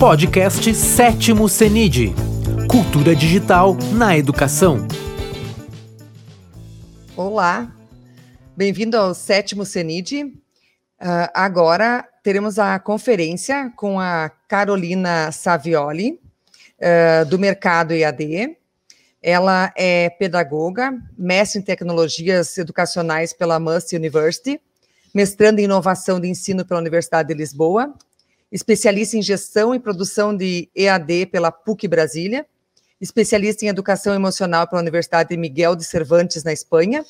[0.00, 2.14] Podcast Sétimo CENID
[2.70, 4.88] Cultura Digital na Educação.
[7.14, 7.70] Olá,
[8.56, 10.22] bem-vindo ao Sétimo CENID.
[10.22, 16.18] Uh, agora teremos a conferência com a Carolina Savioli,
[16.78, 18.56] uh, do Mercado EAD.
[19.22, 24.58] Ela é pedagoga, mestre em tecnologias educacionais pela Must University,
[25.14, 27.94] mestrando em inovação de ensino pela Universidade de Lisboa
[28.50, 32.46] especialista em gestão e produção de EAD pela PUC Brasília,
[33.00, 37.04] especialista em educação emocional pela Universidade Miguel de Cervantes, na Espanha,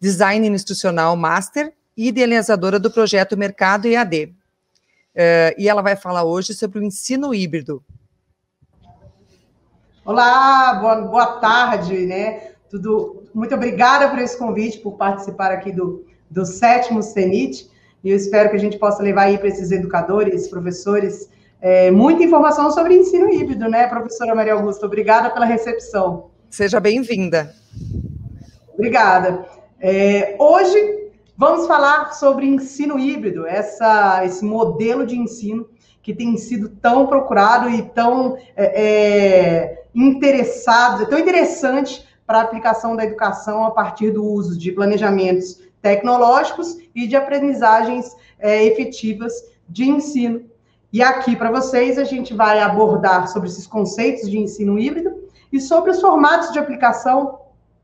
[0.00, 4.24] design institucional master e idealizadora do projeto Mercado EAD.
[4.24, 4.34] Uh,
[5.14, 7.82] eh, e ela vai falar hoje sobre o ensino híbrido.
[10.04, 12.52] Olá, boa, boa tarde, né?
[12.70, 17.68] Tudo, muito obrigada por esse convite, por participar aqui do, do sétimo CENIT.
[18.02, 21.28] E eu espero que a gente possa levar aí para esses educadores, professores,
[21.60, 24.86] é, muita informação sobre ensino híbrido, né, professora Maria Augusta?
[24.86, 26.30] Obrigada pela recepção.
[26.48, 27.54] Seja bem-vinda.
[28.72, 29.44] Obrigada.
[29.78, 35.68] É, hoje vamos falar sobre ensino híbrido, essa, esse modelo de ensino
[36.02, 42.96] que tem sido tão procurado e tão é, é interessado, tão interessante para a aplicação
[42.96, 49.32] da educação a partir do uso de planejamentos tecnológicos e de aprendizagens é, efetivas
[49.68, 50.42] de ensino.
[50.92, 55.60] E aqui para vocês a gente vai abordar sobre esses conceitos de ensino híbrido e
[55.60, 57.38] sobre os formatos de aplicação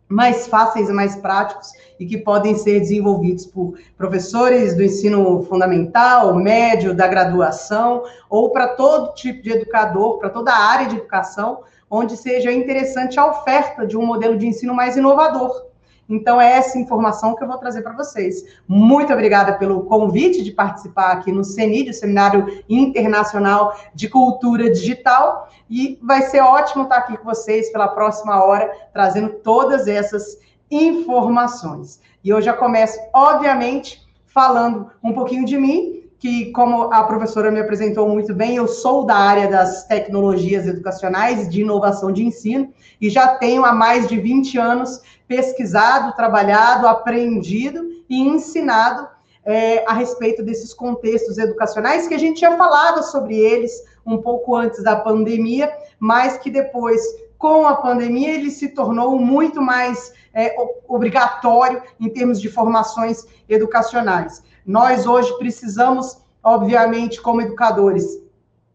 [0.08, 6.34] mais fáceis e mais práticos e que podem ser desenvolvidos por professores do ensino fundamental,
[6.34, 11.61] médio, da graduação ou para todo tipo de educador, para toda a área de educação,
[11.91, 15.67] onde seja interessante a oferta de um modelo de ensino mais inovador
[16.09, 18.45] então, é essa informação que eu vou trazer para vocês.
[18.67, 25.48] Muito obrigada pelo convite de participar aqui no CENID, o Seminário Internacional de Cultura Digital.
[25.69, 30.39] E vai ser ótimo estar aqui com vocês pela próxima hora, trazendo todas essas
[30.70, 32.01] informações.
[32.23, 37.61] E eu já começo, obviamente, falando um pouquinho de mim, que, como a professora me
[37.61, 43.11] apresentou muito bem, eu sou da área das tecnologias educacionais de inovação de ensino e
[43.11, 49.09] já tenho há mais de 20 anos pesquisado, trabalhado, aprendido e ensinado
[49.45, 53.73] é, a respeito desses contextos educacionais que a gente tinha falado sobre eles
[54.05, 57.01] um pouco antes da pandemia, mas que depois,
[57.39, 60.55] com a pandemia, ele se tornou muito mais é,
[60.89, 64.42] obrigatório em termos de formações educacionais.
[64.65, 68.05] Nós hoje precisamos, obviamente, como educadores,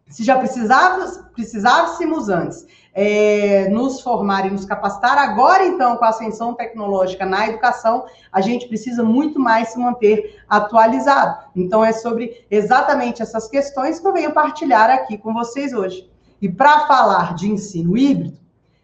[0.09, 6.09] se já precisávamos, precisássemos antes é, nos formar e nos capacitar, agora então, com a
[6.09, 11.45] ascensão tecnológica na educação, a gente precisa muito mais se manter atualizado.
[11.55, 16.09] Então, é sobre exatamente essas questões que eu venho partilhar aqui com vocês hoje.
[16.41, 18.37] E para falar de ensino híbrido,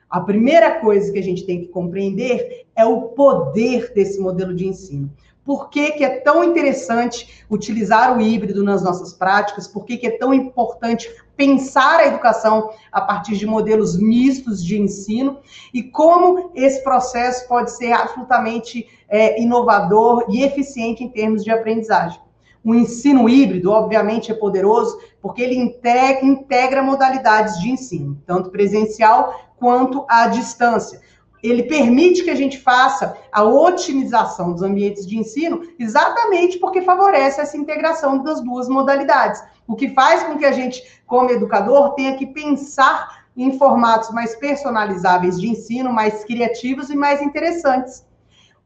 [0.09, 4.65] a primeira coisa que a gente tem que compreender é o poder desse modelo de
[4.65, 5.11] ensino.
[5.47, 9.65] Por que, que, é tão interessante utilizar o híbrido nas nossas práticas?
[9.65, 14.77] Por que, que é tão importante pensar a educação a partir de modelos mistos de
[14.77, 15.37] ensino?
[15.73, 22.19] E como esse processo pode ser absolutamente é, inovador e eficiente em termos de aprendizagem?
[22.61, 29.33] O ensino híbrido, obviamente, é poderoso porque ele integra, integra modalidades de ensino, tanto presencial
[29.55, 30.99] quanto à distância
[31.41, 37.41] ele permite que a gente faça a otimização dos ambientes de ensino, exatamente porque favorece
[37.41, 39.43] essa integração das duas modalidades.
[39.67, 44.35] O que faz com que a gente, como educador, tenha que pensar em formatos mais
[44.35, 48.05] personalizáveis de ensino, mais criativos e mais interessantes.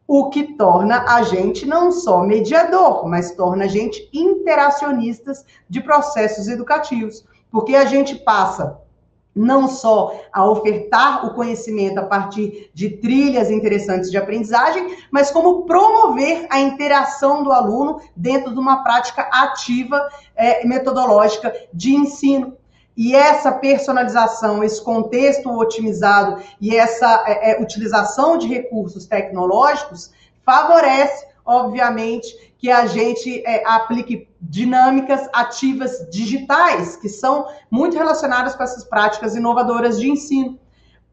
[0.07, 6.47] O que torna a gente não só mediador, mas torna a gente interacionistas de processos
[6.47, 8.79] educativos, porque a gente passa
[9.35, 15.63] não só a ofertar o conhecimento a partir de trilhas interessantes de aprendizagem, mas como
[15.63, 22.57] promover a interação do aluno dentro de uma prática ativa é, metodológica de ensino.
[22.95, 30.11] E essa personalização, esse contexto otimizado e essa é, é, utilização de recursos tecnológicos
[30.45, 38.63] favorece, obviamente, que a gente é, aplique dinâmicas ativas digitais, que são muito relacionadas com
[38.63, 40.59] essas práticas inovadoras de ensino.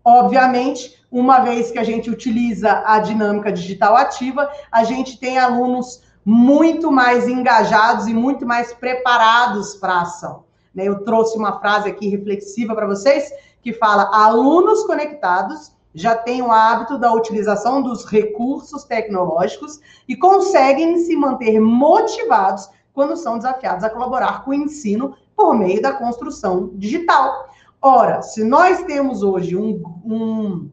[0.04, 6.02] Obviamente, uma vez que a gente utiliza a dinâmica digital ativa, a gente tem alunos
[6.24, 10.44] muito mais engajados e muito mais preparados para a ação.
[10.74, 10.84] Né?
[10.86, 13.32] Eu trouxe uma frase aqui reflexiva para vocês
[13.62, 20.98] que fala: alunos conectados já têm o hábito da utilização dos recursos tecnológicos e conseguem
[20.98, 26.70] se manter motivados quando são desafiados a colaborar com o ensino por meio da construção
[26.74, 27.48] digital.
[27.80, 30.70] Ora, se nós temos hoje um, um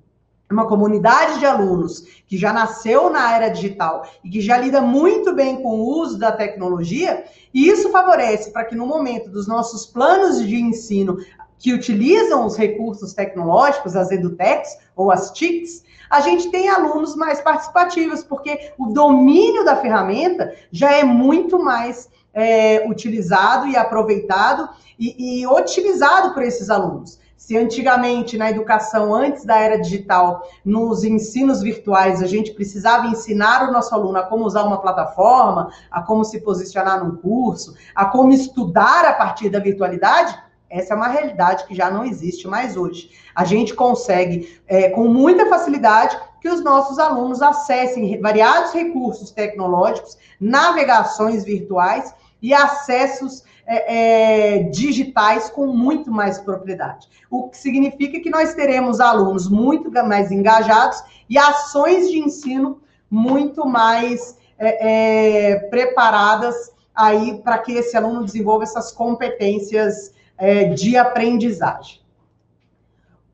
[0.51, 5.33] uma comunidade de alunos que já nasceu na era digital e que já lida muito
[5.33, 9.85] bem com o uso da tecnologia, e isso favorece para que no momento dos nossos
[9.85, 11.17] planos de ensino
[11.57, 17.41] que utilizam os recursos tecnológicos, as edutechs ou as TICs, a gente tem alunos mais
[17.41, 24.69] participativos, porque o domínio da ferramenta já é muito mais é, utilizado e aproveitado
[24.99, 27.19] e, e otimizado por esses alunos.
[27.37, 33.69] Se antigamente, na educação, antes da era digital, nos ensinos virtuais, a gente precisava ensinar
[33.69, 38.05] o nosso aluno a como usar uma plataforma, a como se posicionar num curso, a
[38.05, 40.35] como estudar a partir da virtualidade,
[40.69, 43.11] essa é uma realidade que já não existe mais hoje.
[43.33, 50.17] A gente consegue, é, com muita facilidade, que os nossos alunos acessem variados recursos tecnológicos,
[50.39, 57.07] navegações virtuais e acessos é, é, digitais com muito mais propriedade.
[57.31, 62.79] O que significa que nós teremos alunos muito mais engajados e ações de ensino
[63.09, 66.55] muito mais é, é preparadas
[66.93, 72.05] aí para que esse aluno desenvolva essas competências é, de aprendizagem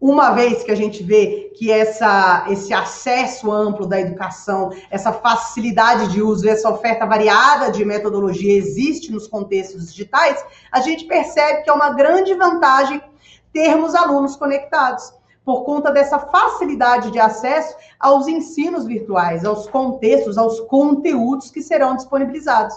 [0.01, 6.11] uma vez que a gente vê que essa, esse acesso amplo da educação, essa facilidade
[6.11, 11.69] de uso, essa oferta variada de metodologia existe nos contextos digitais, a gente percebe que
[11.69, 12.99] é uma grande vantagem
[13.53, 15.13] termos alunos conectados,
[15.45, 21.95] por conta dessa facilidade de acesso aos ensinos virtuais, aos contextos, aos conteúdos que serão
[21.95, 22.75] disponibilizados.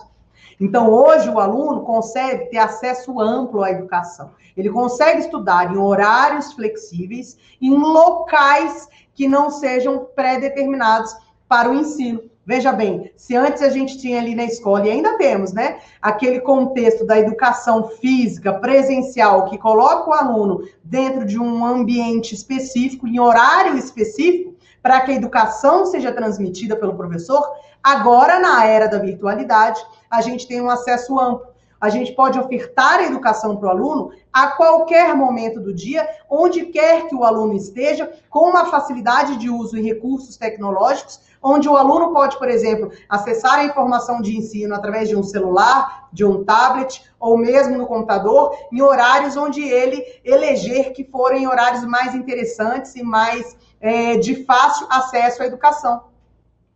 [0.60, 4.30] Então, hoje, o aluno consegue ter acesso amplo à educação.
[4.56, 11.16] Ele consegue estudar em horários flexíveis, em locais que não sejam pré-determinados
[11.48, 12.22] para o ensino.
[12.46, 16.40] Veja bem, se antes a gente tinha ali na escola, e ainda temos, né, aquele
[16.40, 23.18] contexto da educação física presencial que coloca o aluno dentro de um ambiente específico, em
[23.18, 27.42] horário específico, para que a educação seja transmitida pelo professor,
[27.82, 29.80] agora na era da virtualidade,
[30.14, 31.54] a gente tem um acesso amplo.
[31.80, 36.66] A gente pode ofertar a educação para o aluno a qualquer momento do dia, onde
[36.66, 41.76] quer que o aluno esteja, com uma facilidade de uso em recursos tecnológicos, onde o
[41.76, 46.42] aluno pode, por exemplo, acessar a informação de ensino através de um celular, de um
[46.42, 52.96] tablet ou mesmo no computador, em horários onde ele eleger que forem horários mais interessantes
[52.96, 56.13] e mais é, de fácil acesso à educação.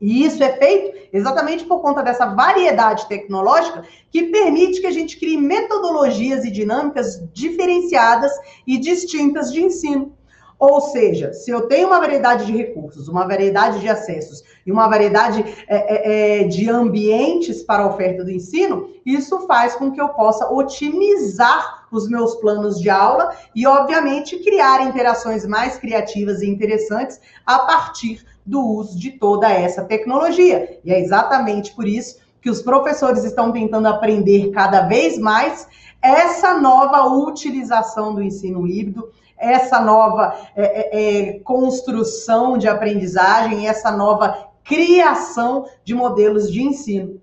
[0.00, 5.18] E isso é feito exatamente por conta dessa variedade tecnológica que permite que a gente
[5.18, 8.32] crie metodologias e dinâmicas diferenciadas
[8.66, 10.12] e distintas de ensino.
[10.58, 14.88] Ou seja, se eu tenho uma variedade de recursos, uma variedade de acessos e uma
[14.88, 20.00] variedade é, é, é de ambientes para a oferta do ensino, isso faz com que
[20.00, 26.48] eu possa otimizar os meus planos de aula e, obviamente, criar interações mais criativas e
[26.48, 30.80] interessantes a partir do uso de toda essa tecnologia.
[30.82, 35.68] E é exatamente por isso que os professores estão tentando aprender cada vez mais
[36.00, 43.90] essa nova utilização do ensino híbrido, essa nova é, é, é, construção de aprendizagem, essa
[43.90, 47.20] nova criação de modelos de ensino.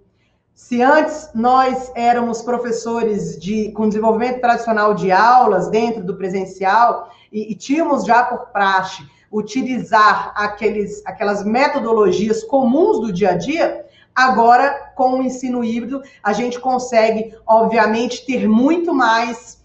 [0.53, 7.51] Se antes nós éramos professores de, com desenvolvimento tradicional de aulas dentro do presencial e,
[7.51, 9.03] e tínhamos já por praxe
[9.35, 16.31] utilizar aqueles, aquelas metodologias comuns do dia a dia, agora com o ensino híbrido a
[16.31, 19.61] gente consegue, obviamente, ter muito mais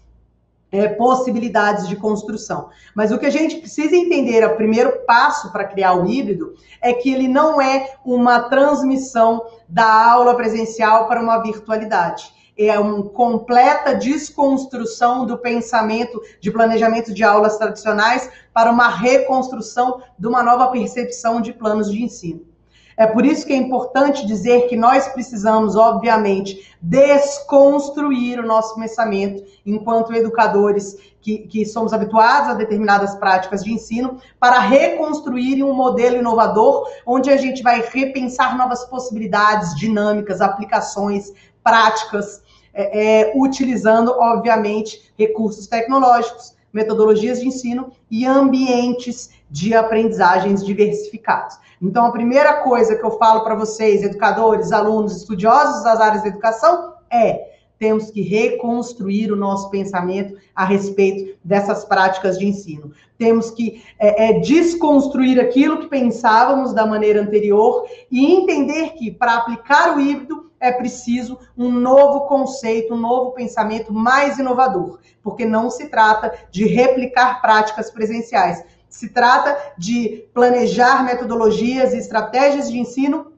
[0.73, 2.69] é, possibilidades de construção.
[2.93, 6.91] Mas o que a gente precisa entender, o primeiro passo para criar o híbrido, é
[6.91, 13.95] que ele não é uma transmissão da aula presencial para uma virtualidade é uma completa
[13.95, 21.41] desconstrução do pensamento de planejamento de aulas tradicionais para uma reconstrução de uma nova percepção
[21.41, 22.51] de planos de ensino.
[22.97, 29.43] É por isso que é importante dizer que nós precisamos, obviamente, desconstruir o nosso pensamento
[29.65, 36.17] enquanto educadores que, que, somos habituados a determinadas práticas de ensino, para reconstruir um modelo
[36.17, 41.31] inovador, onde a gente vai repensar novas possibilidades, dinâmicas, aplicações,
[41.63, 42.41] práticas,
[42.73, 51.57] é, é, utilizando, obviamente, recursos tecnológicos, metodologias de ensino e ambientes de aprendizagens diversificados.
[51.81, 56.29] Então, a primeira coisa que eu falo para vocês, educadores, alunos, estudiosos das áreas da
[56.29, 57.51] educação, é
[57.81, 62.91] temos que reconstruir o nosso pensamento a respeito dessas práticas de ensino.
[63.17, 69.33] Temos que é, é, desconstruir aquilo que pensávamos da maneira anterior e entender que, para
[69.33, 75.69] aplicar o híbrido, é preciso um novo conceito, um novo pensamento mais inovador, porque não
[75.71, 83.31] se trata de replicar práticas presenciais, se trata de planejar metodologias e estratégias de ensino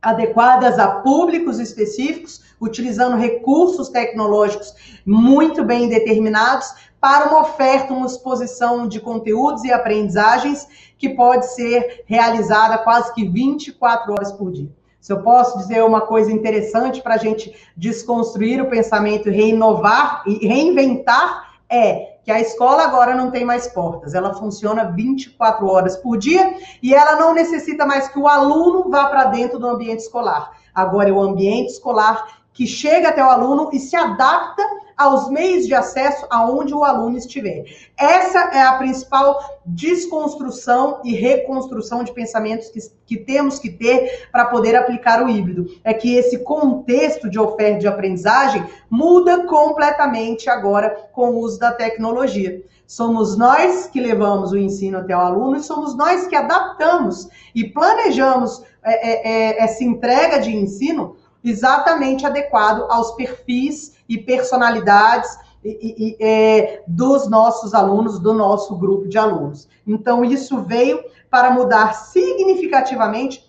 [0.00, 8.86] adequadas a públicos específicos, utilizando recursos tecnológicos muito bem determinados para uma oferta, uma exposição
[8.86, 14.77] de conteúdos e aprendizagens que pode ser realizada quase que 24 horas por dia.
[15.08, 20.46] Se eu posso dizer uma coisa interessante para a gente desconstruir o pensamento, reinovar e
[20.46, 26.18] reinventar, é que a escola agora não tem mais portas, ela funciona 24 horas por
[26.18, 30.52] dia e ela não necessita mais que o aluno vá para dentro do ambiente escolar.
[30.74, 34.62] Agora é o ambiente escolar que chega até o aluno e se adapta
[34.98, 37.64] aos meios de acesso aonde o aluno estiver.
[37.96, 44.46] Essa é a principal desconstrução e reconstrução de pensamentos que, que temos que ter para
[44.46, 45.66] poder aplicar o híbrido.
[45.84, 51.70] É que esse contexto de oferta de aprendizagem muda completamente agora com o uso da
[51.70, 52.60] tecnologia.
[52.84, 57.64] Somos nós que levamos o ensino até o aluno e somos nós que adaptamos e
[57.64, 61.14] planejamos é, é, é essa entrega de ensino
[61.44, 69.08] exatamente adequado aos perfis e personalidades e, e, é, dos nossos alunos, do nosso grupo
[69.08, 69.68] de alunos.
[69.86, 73.46] Então, isso veio para mudar significativamente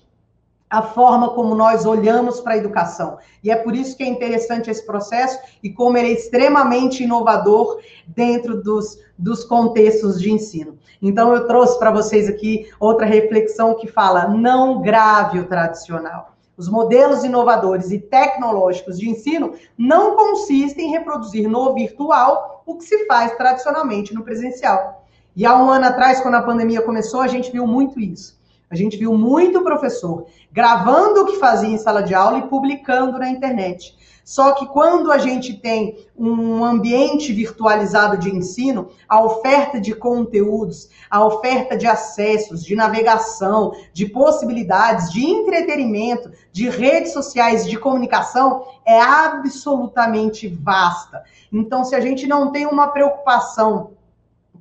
[0.69, 3.17] a forma como nós olhamos para a educação.
[3.43, 7.79] E é por isso que é interessante esse processo e como ele é extremamente inovador
[8.05, 10.77] dentro dos, dos contextos de ensino.
[11.01, 16.35] Então, eu trouxe para vocês aqui outra reflexão que fala: não grave o tradicional.
[16.59, 22.83] Os modelos inovadores e tecnológicos de ensino não consistem em reproduzir no virtual o que
[22.83, 25.05] se faz tradicionalmente no presencial.
[25.33, 28.37] E há um ano atrás, quando a pandemia começou, a gente viu muito isso.
[28.69, 33.17] A gente viu muito professor gravando o que fazia em sala de aula e publicando
[33.17, 33.97] na internet.
[34.29, 40.87] Só que quando a gente tem um ambiente virtualizado de ensino, a oferta de conteúdos,
[41.09, 48.67] a oferta de acessos, de navegação, de possibilidades, de entretenimento, de redes sociais, de comunicação
[48.85, 51.23] é absolutamente vasta.
[51.51, 53.97] Então, se a gente não tem uma preocupação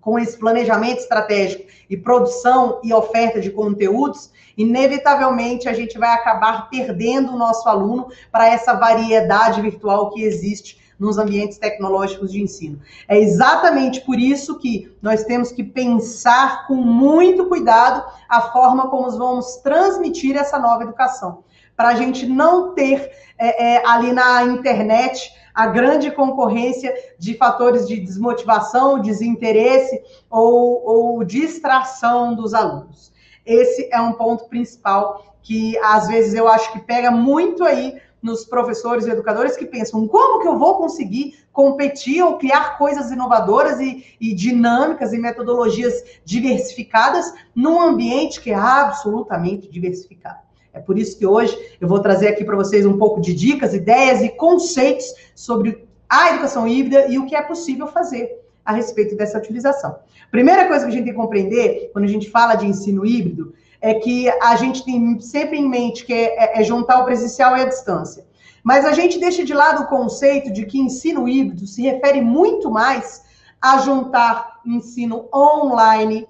[0.00, 6.68] com esse planejamento estratégico e produção e oferta de conteúdos, inevitavelmente a gente vai acabar
[6.68, 12.80] perdendo o nosso aluno para essa variedade virtual que existe nos ambientes tecnológicos de ensino.
[13.06, 19.10] É exatamente por isso que nós temos que pensar com muito cuidado a forma como
[19.12, 21.44] vamos transmitir essa nova educação,
[21.76, 27.88] para a gente não ter é, é, ali na internet a grande concorrência de fatores
[27.88, 30.00] de desmotivação, desinteresse
[30.30, 33.12] ou, ou distração dos alunos.
[33.44, 38.44] Esse é um ponto principal que às vezes eu acho que pega muito aí nos
[38.44, 43.80] professores e educadores que pensam como que eu vou conseguir competir ou criar coisas inovadoras
[43.80, 50.47] e, e, dinâmicas e metodologias diversificadas num ambiente que é absolutamente diversificado.
[50.78, 53.74] É por isso que hoje eu vou trazer aqui para vocês um pouco de dicas,
[53.74, 59.16] ideias e conceitos sobre a educação híbrida e o que é possível fazer a respeito
[59.16, 59.96] dessa utilização.
[60.30, 63.54] Primeira coisa que a gente tem que compreender quando a gente fala de ensino híbrido
[63.80, 67.56] é que a gente tem sempre em mente que é, é, é juntar o presencial
[67.56, 68.24] e a distância.
[68.62, 72.70] Mas a gente deixa de lado o conceito de que ensino híbrido se refere muito
[72.70, 73.22] mais
[73.60, 76.26] a juntar ensino online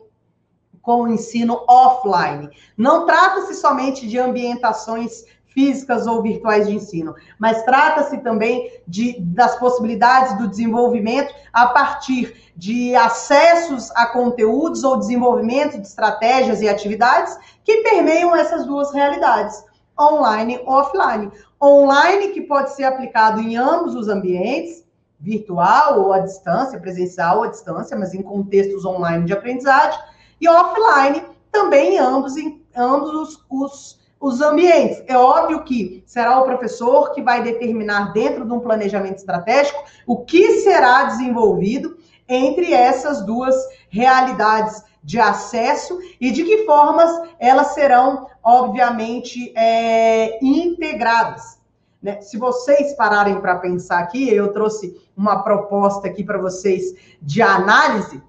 [0.88, 2.49] com o ensino offline.
[2.75, 9.59] Não trata-se somente de ambientações físicas ou virtuais de ensino, mas trata-se também de, das
[9.59, 17.38] possibilidades do desenvolvimento a partir de acessos a conteúdos ou desenvolvimento de estratégias e atividades
[17.62, 19.62] que permeiam essas duas realidades,
[20.00, 21.30] online ou offline.
[21.62, 24.87] Online, que pode ser aplicado em ambos os ambientes,
[25.21, 30.00] virtual ou à distância, presencial ou à distância, mas em contextos online de aprendizagem,
[30.40, 35.02] e offline também em ambos, em ambos os, os, os ambientes.
[35.07, 40.25] É óbvio que será o professor que vai determinar dentro de um planejamento estratégico o
[40.25, 41.97] que será desenvolvido
[42.28, 43.54] entre essas duas
[43.88, 51.59] realidades de acesso e de que formas elas serão, obviamente, é, integradas.
[52.02, 52.21] Né?
[52.21, 58.23] Se vocês pararem para pensar aqui, eu trouxe uma proposta aqui para vocês de análise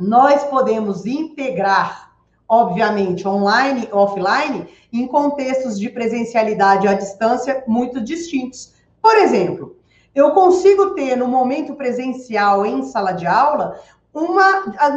[0.00, 2.12] nós podemos integrar,
[2.48, 8.72] obviamente, online e offline, em contextos de presencialidade à distância muito distintos.
[9.00, 9.76] Por exemplo,
[10.14, 13.78] eu consigo ter no momento presencial em sala de aula
[14.12, 14.36] um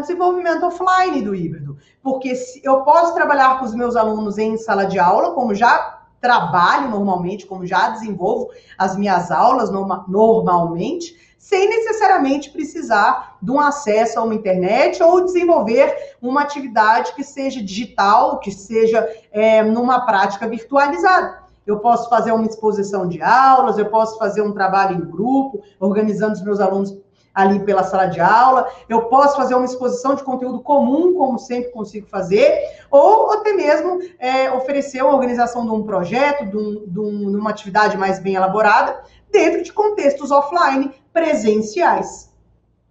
[0.01, 2.33] desenvolvimento offline do híbrido, porque
[2.63, 7.45] eu posso trabalhar com os meus alunos em sala de aula, como já trabalho normalmente,
[7.45, 14.33] como já desenvolvo as minhas aulas normalmente, sem necessariamente precisar de um acesso a uma
[14.33, 21.43] internet ou desenvolver uma atividade que seja digital, que seja é, numa prática virtualizada.
[21.67, 26.31] Eu posso fazer uma exposição de aulas, eu posso fazer um trabalho em grupo, organizando
[26.31, 26.97] os meus alunos
[27.33, 31.71] ali pela sala de aula, eu posso fazer uma exposição de conteúdo comum, como sempre
[31.71, 32.57] consigo fazer,
[32.89, 37.35] ou até mesmo é, oferecer uma organização de um projeto, de, um, de, um, de
[37.35, 38.97] uma atividade mais bem elaborada,
[39.29, 42.33] dentro de contextos offline presenciais.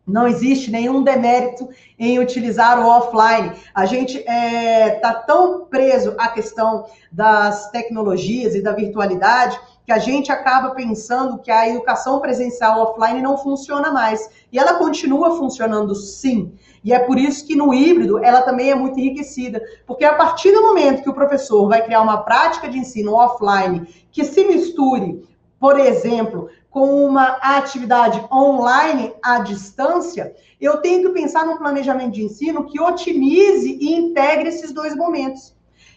[0.06, 3.52] Não existe nenhum demérito em utilizar o offline.
[3.72, 9.92] A gente está é, tá tão preso à questão das tecnologias e da virtualidade que
[9.92, 14.28] a gente acaba pensando que a educação presencial offline não funciona mais.
[14.50, 16.52] E ela continua funcionando sim.
[16.84, 19.62] E é por isso que no híbrido ela também é muito enriquecida.
[19.86, 23.86] Porque a partir do momento que o professor vai criar uma prática de ensino offline
[24.10, 25.24] que se misture,
[25.60, 32.24] por exemplo, com uma atividade online à distância, eu tenho que pensar num planejamento de
[32.24, 35.54] ensino que otimize e integre esses dois momentos.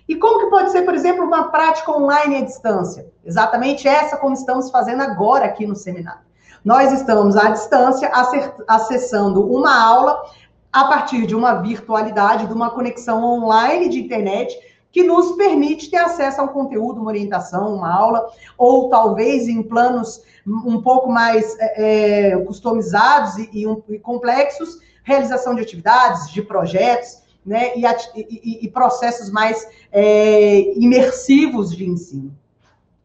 [0.07, 3.07] E como que pode ser, por exemplo, uma prática online à distância?
[3.23, 6.25] Exatamente essa como estamos fazendo agora aqui no seminário.
[6.63, 8.11] Nós estamos à distância
[8.67, 10.21] acessando uma aula
[10.73, 14.53] a partir de uma virtualidade, de uma conexão online de internet
[14.91, 18.27] que nos permite ter acesso a um conteúdo, uma orientação, uma aula,
[18.57, 24.79] ou talvez em planos um pouco mais é, é customizados e, e, um, e complexos,
[25.03, 32.35] realização de atividades, de projetos, né, e, e, processos mais é, imersivos de ensino.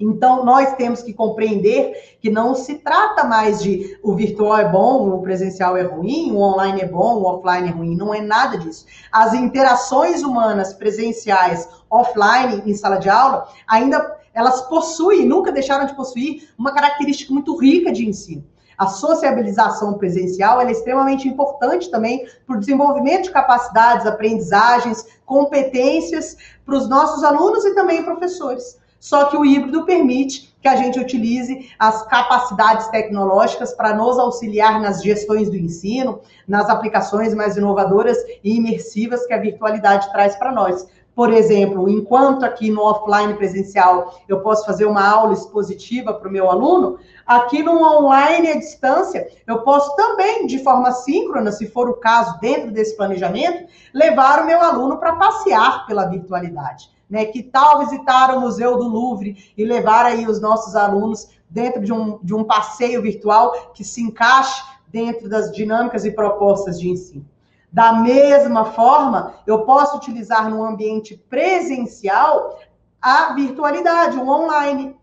[0.01, 5.11] Então, nós temos que compreender que não se trata mais de o virtual é bom,
[5.11, 7.95] o presencial é ruim, o online é bom, o offline é ruim.
[7.95, 8.87] Não é nada disso.
[9.13, 15.95] As interações humanas presenciais, offline, em sala de aula, ainda elas possuem, nunca deixaram de
[15.95, 18.45] possuir, uma característica muito rica de ensino.
[18.81, 26.77] A sociabilização presencial é extremamente importante também para o desenvolvimento de capacidades, aprendizagens, competências para
[26.77, 28.79] os nossos alunos e também professores.
[28.99, 34.81] Só que o híbrido permite que a gente utilize as capacidades tecnológicas para nos auxiliar
[34.81, 40.53] nas gestões do ensino, nas aplicações mais inovadoras e imersivas que a virtualidade traz para
[40.53, 40.87] nós.
[41.21, 46.33] Por exemplo, enquanto aqui no offline presencial eu posso fazer uma aula expositiva para o
[46.33, 51.91] meu aluno, aqui no online à distância eu posso também, de forma síncrona, se for
[51.91, 56.91] o caso, dentro desse planejamento, levar o meu aluno para passear pela virtualidade.
[57.11, 57.27] Né?
[57.27, 61.93] Que tal visitar o Museu do Louvre e levar aí os nossos alunos dentro de
[61.93, 67.27] um, de um passeio virtual que se encaixe dentro das dinâmicas e propostas de ensino.
[67.73, 72.59] Da mesma forma, eu posso utilizar no ambiente presencial
[73.01, 74.97] a virtualidade, o online,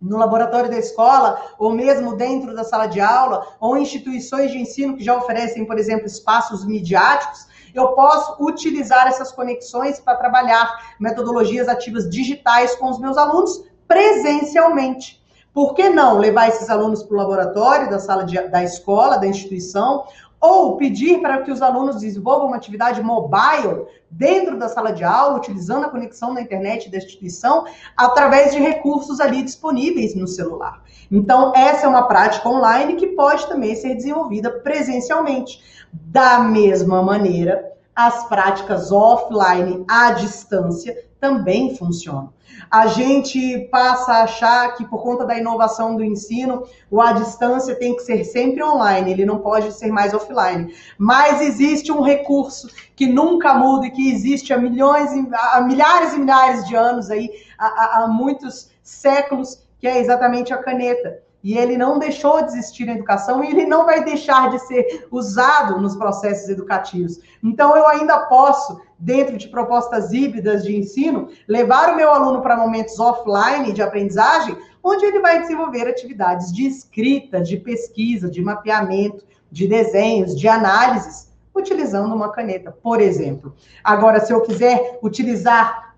[0.00, 4.96] no laboratório da escola, ou mesmo dentro da sala de aula, ou instituições de ensino
[4.96, 11.68] que já oferecem, por exemplo, espaços midiáticos, eu posso utilizar essas conexões para trabalhar metodologias
[11.68, 15.24] ativas digitais com os meus alunos presencialmente.
[15.52, 19.26] Por que não levar esses alunos para o laboratório da sala de, da escola, da
[19.26, 20.04] instituição,
[20.44, 25.38] ou pedir para que os alunos desenvolvam uma atividade mobile dentro da sala de aula,
[25.38, 27.64] utilizando a conexão na internet da instituição,
[27.96, 30.82] através de recursos ali disponíveis no celular.
[31.10, 35.62] Então, essa é uma prática online que pode também ser desenvolvida presencialmente.
[35.90, 42.34] Da mesma maneira, as práticas offline à distância também funcionam.
[42.70, 47.74] A gente passa a achar que por conta da inovação do ensino, o à distância
[47.74, 50.74] tem que ser sempre online, ele não pode ser mais offline.
[50.98, 56.18] Mas existe um recurso que nunca muda e que existe há milhões, há milhares e
[56.18, 61.24] milhares de anos aí, há, há muitos séculos, que é exatamente a caneta.
[61.44, 65.06] E ele não deixou de existir na educação e ele não vai deixar de ser
[65.10, 67.20] usado nos processos educativos.
[67.42, 72.56] Então, eu ainda posso, dentro de propostas híbridas de ensino, levar o meu aluno para
[72.56, 79.22] momentos offline de aprendizagem, onde ele vai desenvolver atividades de escrita, de pesquisa, de mapeamento,
[79.50, 83.54] de desenhos, de análises, utilizando uma caneta, por exemplo.
[83.84, 85.94] Agora, se eu quiser utilizar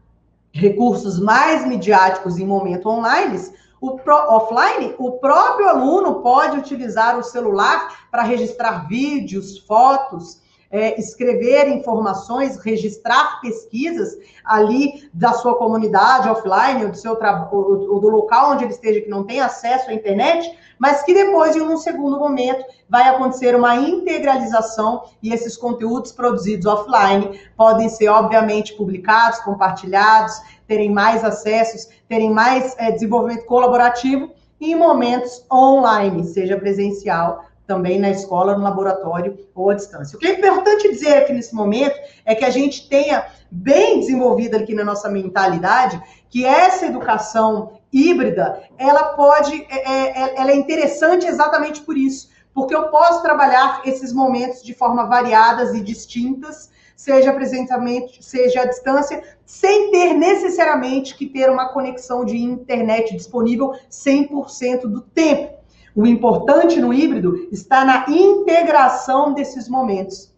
[0.51, 3.41] recursos mais midiáticos em momento online,
[3.81, 10.99] o pro, offline, o próprio aluno pode utilizar o celular para registrar vídeos, fotos, é,
[10.99, 17.19] escrever informações, registrar pesquisas ali da sua comunidade offline, ou do seu
[17.53, 21.57] ou, do local onde ele esteja que não tem acesso à internet, mas que depois,
[21.57, 28.09] em um segundo momento, vai acontecer uma integralização e esses conteúdos produzidos offline podem ser,
[28.09, 30.35] obviamente, publicados, compartilhados,
[30.67, 38.11] terem mais acessos, terem mais é, desenvolvimento colaborativo em momentos online, seja presencial, também na
[38.11, 40.17] escola, no laboratório ou à distância.
[40.17, 44.59] O que é importante dizer aqui nesse momento é que a gente tenha bem desenvolvida
[44.59, 46.01] aqui na nossa mentalidade
[46.31, 52.29] que essa educação híbrida, ela pode, é, é, é, ela é interessante exatamente por isso,
[52.53, 58.67] porque eu posso trabalhar esses momentos de forma variadas e distintas, seja presencialmente, seja à
[58.67, 65.56] distância, sem ter necessariamente que ter uma conexão de internet disponível 100% do tempo.
[65.97, 70.31] O importante no híbrido está na integração desses momentos.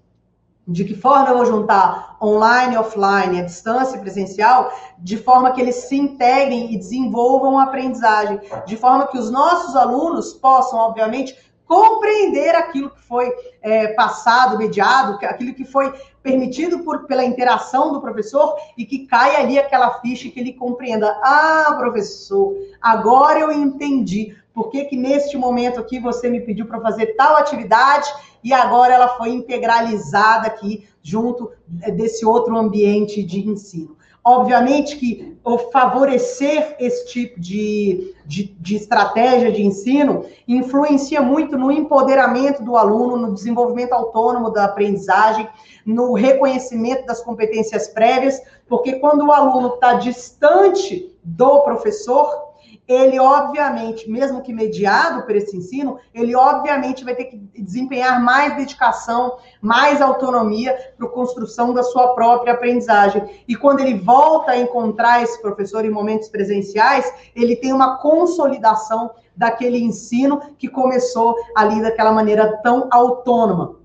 [0.65, 5.75] De que forma eu vou juntar online, offline, a distância presencial, de forma que eles
[5.75, 12.55] se integrem e desenvolvam a aprendizagem, de forma que os nossos alunos possam, obviamente, compreender
[12.55, 13.29] aquilo que foi
[13.61, 15.93] é, passado, mediado, aquilo que foi
[16.23, 21.19] permitido por, pela interação do professor e que caia ali aquela ficha que ele compreenda.
[21.23, 26.81] Ah, professor, agora eu entendi por que, que neste momento aqui você me pediu para
[26.81, 33.97] fazer tal atividade e agora ela foi integralizada aqui junto desse outro ambiente de ensino.
[34.25, 35.39] Obviamente que
[35.73, 43.17] favorecer esse tipo de, de, de, estratégia de ensino influencia muito no empoderamento do aluno,
[43.17, 45.49] no desenvolvimento autônomo da aprendizagem,
[45.87, 52.48] no reconhecimento das competências prévias, porque quando o aluno está distante do professor,
[52.89, 58.57] ele obviamente, mesmo que mediado por esse ensino, ele obviamente vai ter que desempenhar mais
[58.57, 63.43] dedicação, mais autonomia para a construção da sua própria aprendizagem.
[63.47, 69.11] E quando ele volta a encontrar esse professor em momentos presenciais, ele tem uma consolidação
[69.37, 73.77] daquele ensino que começou ali daquela maneira tão autônoma.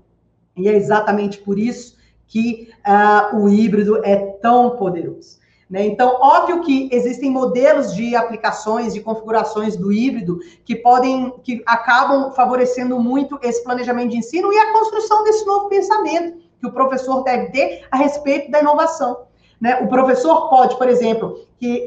[0.56, 5.43] E é exatamente por isso que uh, o híbrido é tão poderoso.
[5.68, 5.86] Né?
[5.86, 12.32] Então, óbvio que existem modelos de aplicações, de configurações do híbrido que podem, que acabam
[12.32, 17.22] favorecendo muito esse planejamento de ensino e a construção desse novo pensamento que o professor
[17.24, 19.24] deve ter a respeito da inovação.
[19.60, 19.80] Né?
[19.80, 21.38] O professor pode, por exemplo,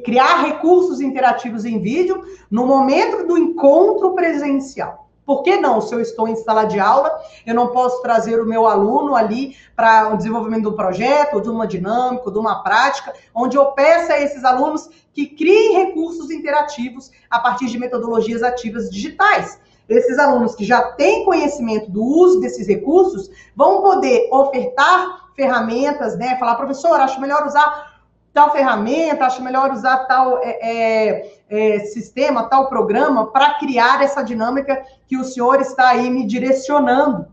[0.04, 5.07] criar recursos interativos em vídeo no momento do encontro presencial.
[5.28, 5.82] Por que não?
[5.82, 7.12] Se eu estou em sala de aula,
[7.46, 11.50] eu não posso trazer o meu aluno ali para o desenvolvimento de um projeto, de
[11.50, 17.12] uma dinâmica, de uma prática, onde eu peça a esses alunos que criem recursos interativos
[17.30, 19.60] a partir de metodologias ativas digitais.
[19.90, 26.38] Esses alunos que já têm conhecimento do uso desses recursos vão poder ofertar ferramentas, né?
[26.40, 27.97] Falar, professor, acho melhor usar
[28.34, 34.22] tal ferramenta, acho melhor usar tal é, é, é, sistema, tal programa para criar essa
[34.22, 37.28] dinâmica que o senhor está aí me direcionando.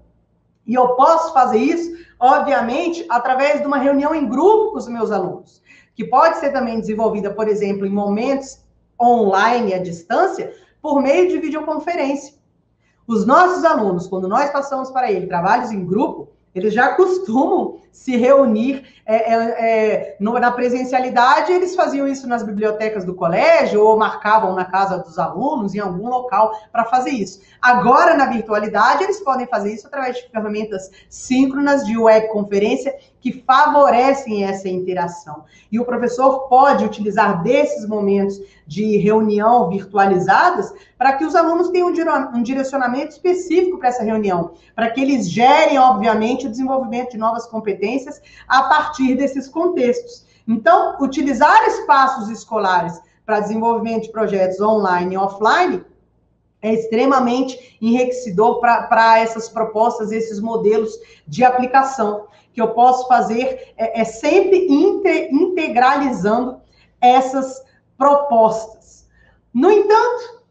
[0.66, 5.11] E eu posso fazer isso, obviamente, através de uma reunião em grupo com os meus
[5.11, 5.62] alunos,
[5.94, 8.64] que pode ser também desenvolvida, por exemplo, em momentos
[9.00, 12.35] online à distância, por meio de videoconferência.
[13.07, 18.16] Os nossos alunos, quando nós passamos para eles trabalhos em grupo, eles já costumam se
[18.16, 24.52] reunir é, é, é, na presencialidade, eles faziam isso nas bibliotecas do colégio ou marcavam
[24.52, 27.40] na casa dos alunos, em algum local, para fazer isso.
[27.62, 34.44] Agora, na virtualidade, eles podem fazer isso através de ferramentas síncronas de webconferência que favorecem
[34.44, 35.44] essa interação.
[35.72, 41.88] E o professor pode utilizar desses momentos de reunião virtualizadas para que os alunos tenham
[42.35, 47.46] um direcionamento específico para essa reunião, para que eles gerem, obviamente, o desenvolvimento de novas
[47.46, 47.83] competências
[48.48, 50.24] a partir desses contextos.
[50.46, 55.84] Então, utilizar espaços escolares para desenvolvimento de projetos online e offline
[56.60, 64.00] é extremamente enriquecedor para essas propostas, esses modelos de aplicação que eu posso fazer é,
[64.00, 64.66] é sempre
[65.30, 66.60] integralizando
[67.00, 67.62] essas
[67.98, 69.06] propostas.
[69.52, 70.43] No entanto,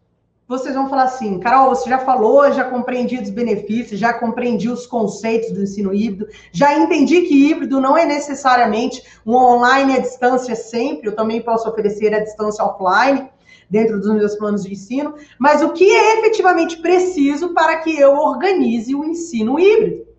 [0.48, 4.86] vocês vão falar assim, Carol, você já falou, já compreendi os benefícios, já compreendi os
[4.86, 10.56] conceitos do ensino híbrido, já entendi que híbrido não é necessariamente um online à distância
[10.56, 13.30] sempre, eu também posso oferecer a distância offline
[13.70, 18.14] dentro dos meus planos de ensino, mas o que é efetivamente preciso para que eu
[18.14, 20.13] organize o ensino híbrido?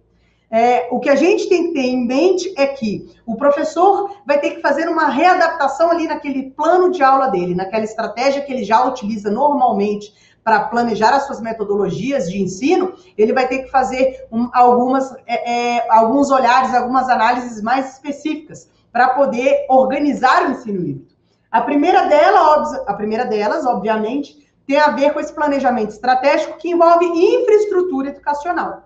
[0.57, 4.39] É, o que a gente tem que ter em mente é que o professor vai
[4.39, 8.63] ter que fazer uma readaptação ali naquele plano de aula dele, naquela estratégia que ele
[8.63, 10.15] já utiliza normalmente
[10.45, 15.79] para planejar as suas metodologias de ensino, ele vai ter que fazer um, algumas, é,
[15.79, 21.17] é, alguns olhares, algumas análises mais específicas para poder organizar o ensino híbrido.
[21.51, 26.71] A primeira, dela, a primeira delas, obviamente, tem a ver com esse planejamento estratégico que
[26.71, 28.84] envolve infraestrutura educacional.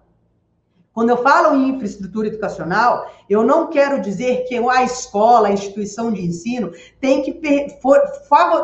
[0.93, 6.13] Quando eu falo em infraestrutura educacional, eu não quero dizer que a escola, a instituição
[6.13, 7.41] de ensino, tem que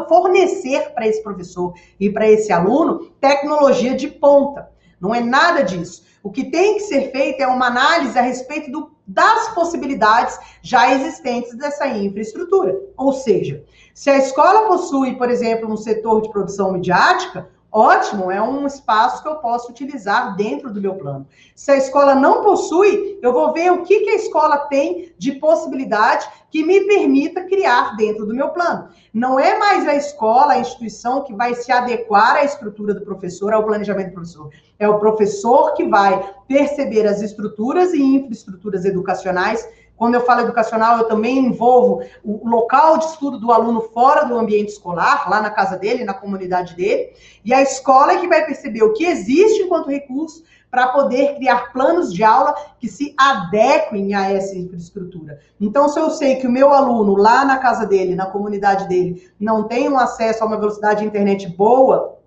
[0.08, 4.68] fornecer para esse professor e para esse aluno tecnologia de ponta.
[5.00, 6.02] Não é nada disso.
[6.22, 10.92] O que tem que ser feito é uma análise a respeito do, das possibilidades já
[10.94, 12.74] existentes dessa infraestrutura.
[12.96, 18.40] Ou seja, se a escola possui, por exemplo, um setor de produção midiática, Ótimo, é
[18.40, 21.26] um espaço que eu posso utilizar dentro do meu plano.
[21.56, 25.32] Se a escola não possui, eu vou ver o que, que a escola tem de
[25.32, 28.90] possibilidade que me permita criar dentro do meu plano.
[29.12, 33.52] Não é mais a escola, a instituição que vai se adequar à estrutura do professor,
[33.52, 34.50] ao planejamento do professor.
[34.78, 40.98] É o professor que vai perceber as estruturas e infraestruturas educacionais quando eu falo educacional,
[40.98, 45.50] eu também envolvo o local de estudo do aluno fora do ambiente escolar, lá na
[45.50, 47.12] casa dele, na comunidade dele,
[47.44, 50.42] e a escola é que vai perceber o que existe enquanto recurso
[50.74, 55.38] para poder criar planos de aula que se adequem a essa infraestrutura.
[55.60, 59.30] Então, se eu sei que o meu aluno lá na casa dele, na comunidade dele,
[59.38, 62.18] não tem um acesso a uma velocidade de internet boa,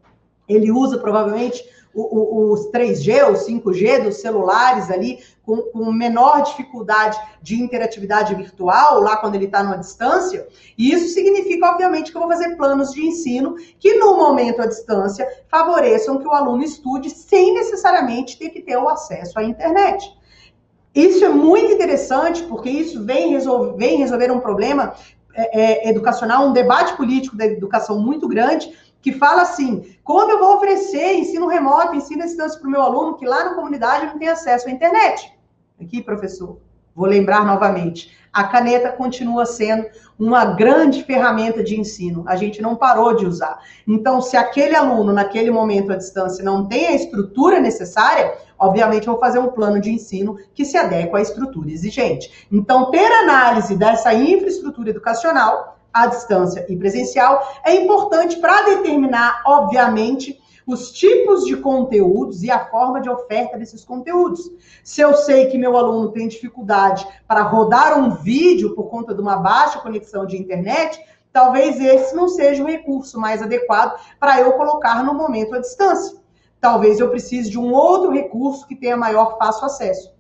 [0.47, 1.61] ele usa provavelmente
[1.93, 9.15] os 3G, os 5G dos celulares ali, com, com menor dificuldade de interatividade virtual, lá
[9.15, 10.45] quando ele está numa distância,
[10.77, 14.65] e isso significa, obviamente, que eu vou fazer planos de ensino que, no momento à
[14.65, 20.13] distância, favoreçam que o aluno estude sem necessariamente ter que ter o acesso à internet.
[20.93, 24.95] Isso é muito interessante, porque isso vem resolver, vem resolver um problema
[25.33, 28.69] é, é, educacional, um debate político da educação muito grande,
[29.01, 32.81] que fala assim: como eu vou oferecer ensino remoto, ensino à distância para o meu
[32.81, 35.36] aluno que lá na comunidade não tem acesso à internet?
[35.79, 36.59] Aqui, professor,
[36.95, 39.85] vou lembrar novamente: a caneta continua sendo
[40.17, 42.23] uma grande ferramenta de ensino.
[42.27, 43.59] A gente não parou de usar.
[43.87, 49.19] Então, se aquele aluno, naquele momento à distância, não tem a estrutura necessária, obviamente vou
[49.19, 52.47] fazer um plano de ensino que se adequa à estrutura exigente.
[52.51, 60.39] Então, ter análise dessa infraestrutura educacional à distância e presencial, é importante para determinar, obviamente,
[60.67, 64.51] os tipos de conteúdos e a forma de oferta desses conteúdos.
[64.83, 69.21] Se eu sei que meu aluno tem dificuldade para rodar um vídeo por conta de
[69.21, 71.01] uma baixa conexão de internet,
[71.31, 76.17] talvez esse não seja o recurso mais adequado para eu colocar no momento à distância.
[76.59, 80.16] Talvez eu precise de um outro recurso que tenha maior fácil acesso.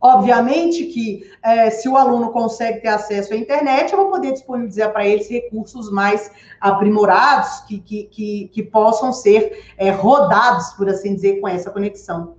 [0.00, 4.90] Obviamente que é, se o aluno consegue ter acesso à internet, eu vou poder disponibilizar
[4.92, 11.14] para eles recursos mais aprimorados que, que, que, que possam ser é, rodados, por assim
[11.14, 12.36] dizer, com essa conexão.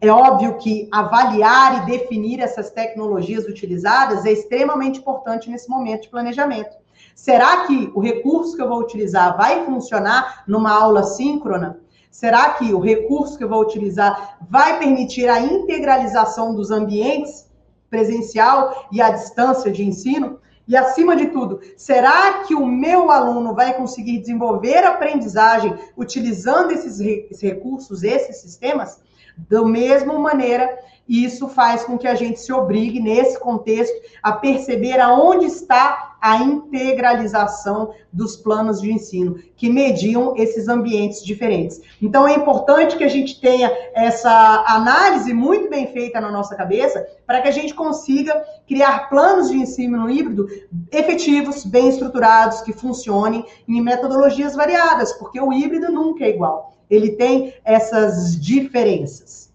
[0.00, 6.08] É óbvio que avaliar e definir essas tecnologias utilizadas é extremamente importante nesse momento de
[6.08, 6.76] planejamento.
[7.14, 11.80] Será que o recurso que eu vou utilizar vai funcionar numa aula síncrona?
[12.16, 17.46] Será que o recurso que eu vou utilizar vai permitir a integralização dos ambientes
[17.90, 20.40] presencial e à distância de ensino?
[20.66, 26.98] E, acima de tudo, será que o meu aluno vai conseguir desenvolver aprendizagem utilizando esses,
[27.42, 28.98] recursos, esses sistemas?
[29.36, 34.98] Da mesma maneira, isso faz com que a gente se obrigue, nesse contexto, a perceber
[34.98, 41.80] aonde está a integralização dos planos de ensino, que mediam esses ambientes diferentes.
[42.02, 47.06] Então, é importante que a gente tenha essa análise muito bem feita na nossa cabeça,
[47.24, 50.48] para que a gente consiga criar planos de ensino híbrido
[50.90, 56.75] efetivos, bem estruturados, que funcionem em metodologias variadas, porque o híbrido nunca é igual.
[56.90, 59.46] Ele tem essas diferenças.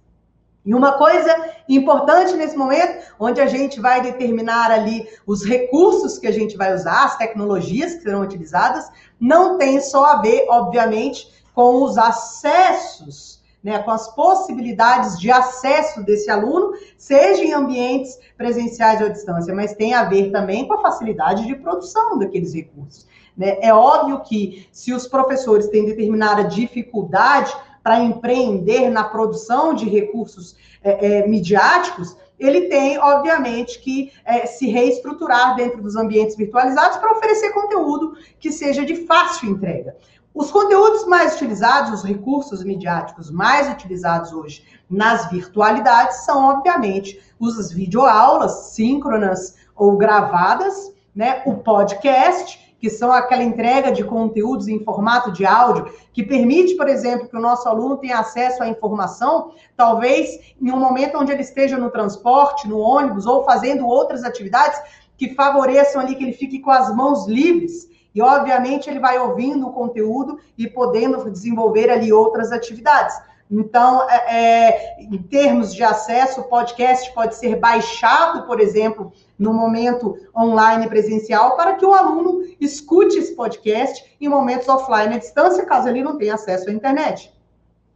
[0.63, 1.36] E uma coisa
[1.67, 6.74] importante nesse momento, onde a gente vai determinar ali os recursos que a gente vai
[6.74, 8.88] usar, as tecnologias que serão utilizadas,
[9.20, 16.04] não tem só a ver, obviamente, com os acessos, né, com as possibilidades de acesso
[16.04, 20.76] desse aluno, seja em ambientes presenciais ou à distância, mas tem a ver também com
[20.76, 23.08] a facilidade de produção daqueles recursos.
[23.38, 23.58] Né?
[23.62, 30.56] É óbvio que se os professores têm determinada dificuldade para empreender na produção de recursos
[30.84, 37.12] é, é, midiáticos, ele tem, obviamente, que é, se reestruturar dentro dos ambientes virtualizados para
[37.13, 39.96] oferecer conteúdo que seja de fácil entrega.
[40.34, 47.72] Os conteúdos mais utilizados, os recursos midiáticos mais utilizados hoje nas virtualidades são, obviamente, os
[47.72, 55.32] videoaulas síncronas ou gravadas, né, o podcast que são aquela entrega de conteúdos em formato
[55.32, 60.56] de áudio, que permite, por exemplo, que o nosso aluno tenha acesso à informação, talvez
[60.60, 64.82] em um momento onde ele esteja no transporte, no ônibus ou fazendo outras atividades
[65.15, 67.88] que favoreçam ali que ele fique com as mãos livres.
[68.15, 73.15] E, obviamente, ele vai ouvindo o conteúdo e podendo desenvolver ali outras atividades.
[73.50, 79.51] Então, é, é, em termos de acesso, o podcast pode ser baixado, por exemplo, no
[79.51, 85.65] momento online presencial, para que o aluno escute esse podcast em momentos offline à distância,
[85.65, 87.34] caso ele não tenha acesso à internet.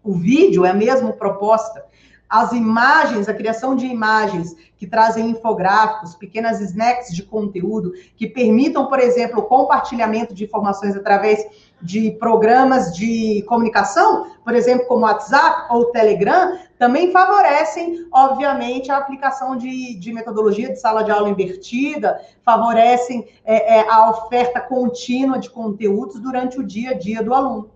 [0.03, 1.85] O vídeo é a mesma proposta
[2.29, 8.87] as imagens, a criação de imagens que trazem infográficos, pequenas snacks de conteúdo, que permitam,
[8.87, 11.45] por exemplo, o compartilhamento de informações através
[11.81, 19.55] de programas de comunicação, por exemplo, como WhatsApp ou Telegram, também favorecem, obviamente, a aplicação
[19.55, 25.49] de, de metodologia de sala de aula invertida, favorecem é, é, a oferta contínua de
[25.49, 27.74] conteúdos durante o dia a dia do aluno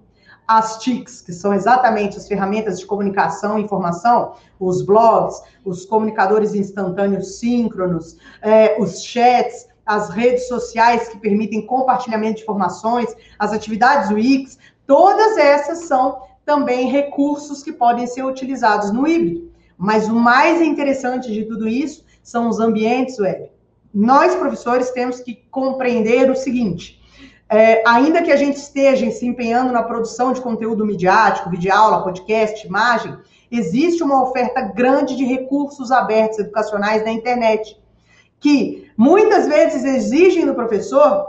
[0.49, 6.55] as TICs, que são exatamente as ferramentas de comunicação e informação, os blogs, os comunicadores
[6.55, 14.09] instantâneos síncronos, é, os chats, as redes sociais que permitem compartilhamento de informações, as atividades
[14.09, 14.57] Wix,
[14.87, 19.51] todas essas são também recursos que podem ser utilizados no híbrido.
[19.77, 23.51] Mas o mais interessante de tudo isso são os ambientes web.
[23.93, 26.98] Nós, professores, temos que compreender o seguinte:
[27.49, 32.03] é, ainda que a gente esteja se empenhando na produção de conteúdo midiático, vídeo aula,
[32.03, 33.17] podcast, imagem,
[33.49, 37.75] existe uma oferta grande de recursos abertos educacionais na internet,
[38.39, 41.27] que muitas vezes exigem do professor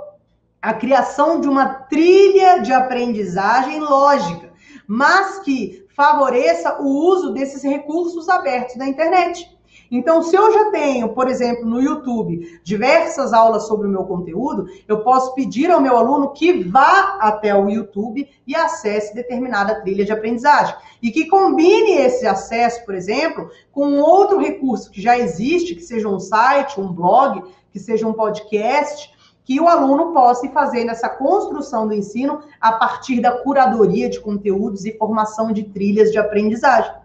[0.61, 4.51] a criação de uma trilha de aprendizagem lógica,
[4.87, 9.51] mas que favoreça o uso desses recursos abertos na internet.
[9.91, 14.67] Então, se eu já tenho, por exemplo, no YouTube, diversas aulas sobre o meu conteúdo,
[14.87, 20.05] eu posso pedir ao meu aluno que vá até o YouTube e acesse determinada trilha
[20.05, 20.77] de aprendizagem.
[21.03, 26.09] E que combine esse acesso, por exemplo, com outro recurso que já existe, que seja
[26.09, 29.11] um site, um blog, que seja um podcast,
[29.45, 34.21] que o aluno possa ir fazendo essa construção do ensino a partir da curadoria de
[34.21, 37.00] conteúdos e formação de trilhas de aprendizagem.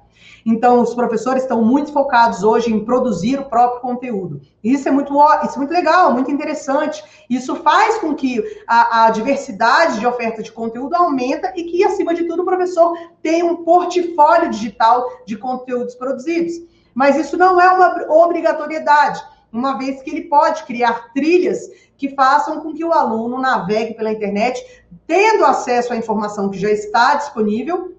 [0.46, 4.42] Então, os professores estão muito focados hoje em produzir o próprio conteúdo.
[4.64, 5.12] Isso é muito,
[5.44, 7.04] isso é muito legal, muito interessante.
[7.28, 12.14] Isso faz com que a, a diversidade de oferta de conteúdo aumenta e que, acima
[12.14, 16.54] de tudo, o professor tenha um portfólio digital de conteúdos produzidos.
[16.94, 21.60] Mas isso não é uma obrigatoriedade, uma vez que ele pode criar trilhas
[21.98, 24.64] que façam com que o aluno navegue pela internet,
[25.08, 27.95] tendo acesso à informação que já está disponível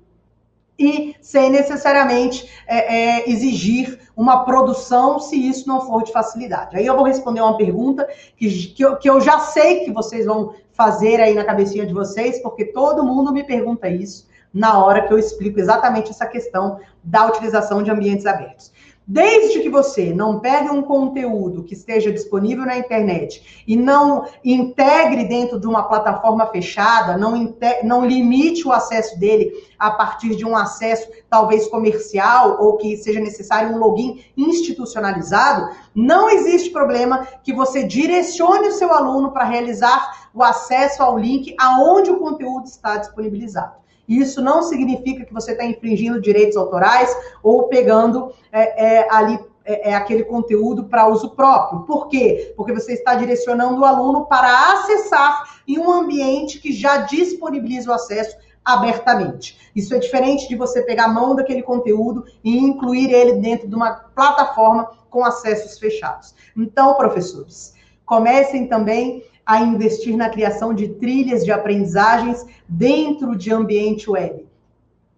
[0.79, 6.77] e sem necessariamente é, é, exigir uma produção se isso não for de facilidade.
[6.77, 10.27] Aí eu vou responder uma pergunta que, que, eu, que eu já sei que vocês
[10.27, 15.07] vão fazer aí na cabecinha de vocês, porque todo mundo me pergunta isso na hora
[15.07, 18.73] que eu explico exatamente essa questão da utilização de ambientes abertos.
[19.09, 25.29] Desde que você não pegue um conteúdo que esteja disponível na internet e não integre
[25.29, 30.57] dentro de uma plataforma fechada, não, não limite o acesso dele a partir de um
[30.57, 37.85] acesso talvez comercial ou que seja necessário um login institucionalizado, não existe problema que você
[37.85, 43.86] direcione o seu aluno para realizar o acesso ao link aonde o conteúdo está disponibilizado.
[44.09, 49.90] Isso não significa que você está infringindo direitos autorais ou pegando é, é, ali é,
[49.90, 51.81] é aquele conteúdo para uso próprio.
[51.81, 52.55] Por quê?
[52.57, 57.95] Porque você está direcionando o aluno para acessar em um ambiente que já disponibiliza o
[57.95, 59.71] acesso abertamente.
[59.75, 63.75] Isso é diferente de você pegar a mão daquele conteúdo e incluir ele dentro de
[63.75, 66.35] uma plataforma com acessos fechados.
[66.57, 74.11] Então, professores, comecem também a investir na criação de trilhas de aprendizagens dentro de ambiente
[74.11, 74.45] web.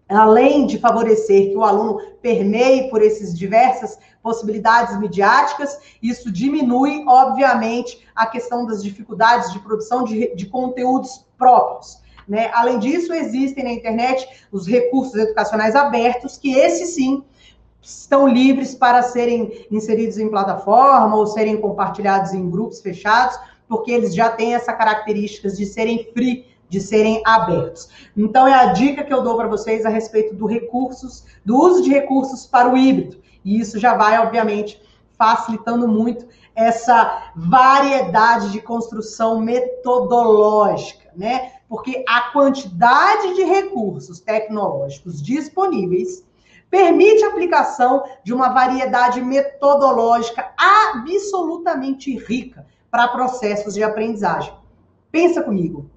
[0.07, 8.07] Além de favorecer que o aluno permeie por essas diversas possibilidades midiáticas, isso diminui, obviamente,
[8.15, 11.99] a questão das dificuldades de produção de, de conteúdos próprios.
[12.27, 12.51] Né?
[12.53, 17.23] Além disso, existem na internet os recursos educacionais abertos, que esses sim
[17.81, 24.15] estão livres para serem inseridos em plataforma ou serem compartilhados em grupos fechados, porque eles
[24.15, 27.87] já têm essa característica de serem free, de serem abertos.
[28.17, 31.83] Então é a dica que eu dou para vocês a respeito do recursos, do uso
[31.83, 33.21] de recursos para o híbrido.
[33.45, 34.81] E isso já vai, obviamente,
[35.17, 41.53] facilitando muito essa variedade de construção metodológica, né?
[41.69, 46.25] Porque a quantidade de recursos tecnológicos disponíveis
[46.69, 54.53] permite a aplicação de uma variedade metodológica absolutamente rica para processos de aprendizagem.
[55.11, 55.89] Pensa comigo.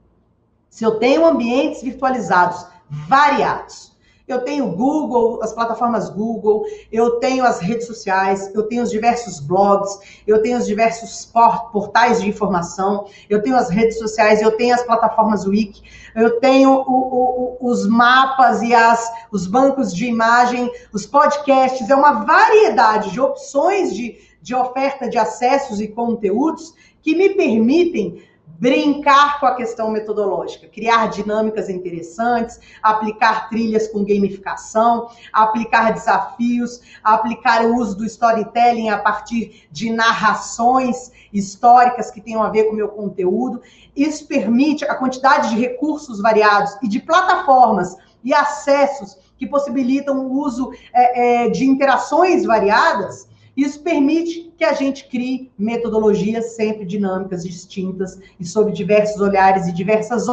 [0.68, 3.92] Se eu tenho ambientes virtualizados variados,
[4.26, 9.40] eu tenho Google, as plataformas Google, eu tenho as redes sociais, eu tenho os diversos
[9.40, 11.30] blogs, eu tenho os diversos
[11.72, 15.82] portais de informação, eu tenho as redes sociais, eu tenho as plataformas Wiki,
[16.14, 21.94] eu tenho o, o, os mapas e as, os bancos de imagem, os podcasts, é
[21.94, 28.22] uma variedade de opções de, de oferta de acessos e conteúdos que me permitem
[28.62, 37.64] brincar com a questão metodológica, criar dinâmicas interessantes, aplicar trilhas com gamificação, aplicar desafios, aplicar
[37.64, 42.76] o uso do storytelling a partir de narrações históricas que tenham a ver com o
[42.76, 43.60] meu conteúdo.
[43.96, 50.40] Isso permite a quantidade de recursos variados e de plataformas e acessos que possibilitam o
[50.40, 57.44] uso é, é, de interações variadas isso permite que a gente crie metodologias sempre dinâmicas,
[57.44, 60.26] distintas e sob diversos olhares e diversas.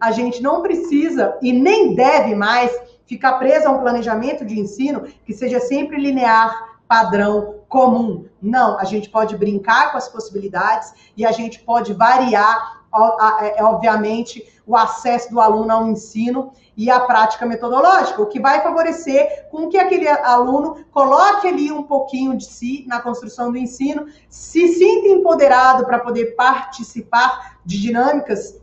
[0.00, 2.70] A gente não precisa e nem deve mais
[3.06, 8.26] ficar preso a um planejamento de ensino que seja sempre linear, padrão, comum.
[8.40, 14.76] Não, a gente pode brincar com as possibilidades e a gente pode variar, obviamente, o
[14.76, 19.78] acesso do aluno ao ensino e à prática metodológica, o que vai favorecer com que
[19.78, 25.84] aquele aluno coloque ali um pouquinho de si na construção do ensino, se sinta empoderado
[25.84, 28.60] para poder participar de dinâmicas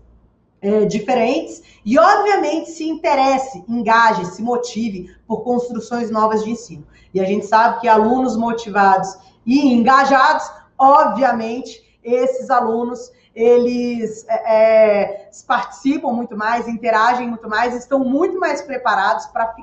[0.61, 6.87] é, diferentes e, obviamente, se interesse, engaje, se motive por construções novas de ensino.
[7.13, 9.15] E a gente sabe que alunos motivados
[9.45, 17.99] e engajados, obviamente, esses alunos eles é, é, participam muito mais, interagem muito mais, estão
[17.99, 19.55] muito mais preparados para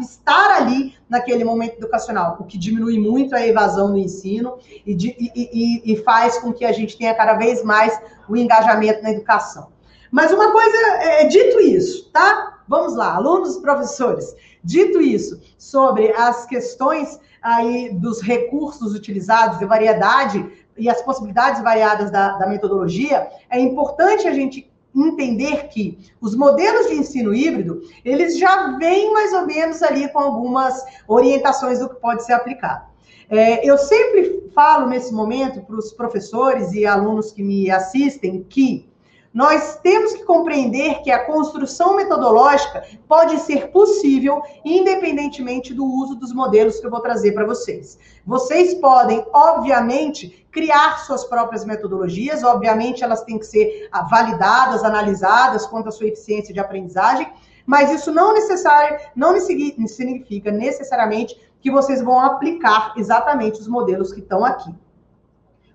[0.00, 5.16] estar ali naquele momento educacional, o que diminui muito a evasão no ensino e, de,
[5.18, 7.98] e, e, e, faz com que a gente tenha cada vez mais
[8.28, 9.68] o engajamento na educação.
[10.10, 12.58] Mas uma coisa, é, dito isso, tá?
[12.66, 14.34] Vamos lá, alunos e professores.
[14.62, 22.10] Dito isso, sobre as questões aí dos recursos utilizados, de variedade e as possibilidades variadas
[22.10, 28.38] da, da metodologia, é importante a gente entender que os modelos de ensino híbrido, eles
[28.38, 32.90] já vêm mais ou menos ali com algumas orientações do que pode ser aplicado.
[33.28, 38.89] É, eu sempre falo nesse momento para os professores e alunos que me assistem que
[39.32, 46.32] nós temos que compreender que a construção metodológica pode ser possível independentemente do uso dos
[46.32, 47.96] modelos que eu vou trazer para vocês.
[48.26, 55.88] Vocês podem, obviamente, criar suas próprias metodologias, obviamente elas têm que ser validadas, analisadas quanto
[55.88, 57.32] à sua eficiência de aprendizagem,
[57.64, 64.18] mas isso não, necessário, não significa necessariamente que vocês vão aplicar exatamente os modelos que
[64.18, 64.74] estão aqui.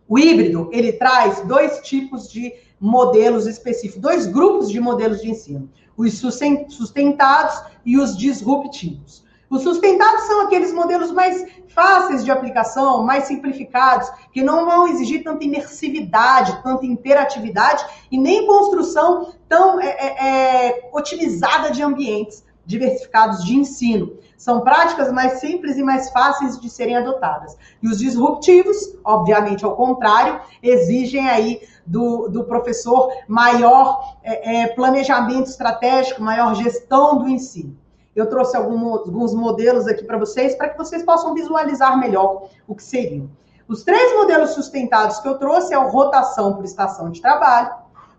[0.08, 5.70] O híbrido, ele traz dois tipos de modelos específicos, dois grupos de modelos de ensino:
[5.96, 9.24] os sustentados e os disruptivos.
[9.50, 15.24] Os sustentados são aqueles modelos mais fáceis de aplicação, mais simplificados, que não vão exigir
[15.24, 23.44] tanta imersividade, tanta interatividade e nem construção tão é, é, é otimizada de ambientes diversificados
[23.46, 24.18] de ensino.
[24.38, 27.58] São práticas mais simples e mais fáceis de serem adotadas.
[27.82, 35.50] E os disruptivos, obviamente, ao contrário, exigem aí do, do professor maior é, é, planejamento
[35.50, 37.78] estratégico, maior gestão do ensino.
[38.16, 42.84] Eu trouxe alguns modelos aqui para vocês, para que vocês possam visualizar melhor o que
[42.84, 43.30] seriam.
[43.68, 47.74] Os três modelos sustentados que eu trouxe é o rotação por estação de trabalho,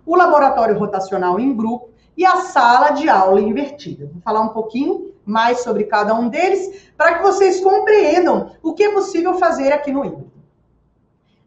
[0.04, 4.10] o laboratório rotacional em grupo e a sala de aula invertida.
[4.12, 8.84] Vou falar um pouquinho mais sobre cada um deles, para que vocês compreendam o que
[8.84, 10.32] é possível fazer aqui no híbrido.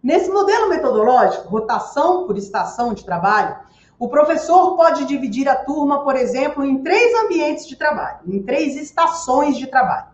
[0.04, 3.58] Nesse modelo metodológico, rotação por estação de trabalho,
[3.98, 8.76] o professor pode dividir a turma, por exemplo, em três ambientes de trabalho, em três
[8.76, 10.09] estações de trabalho.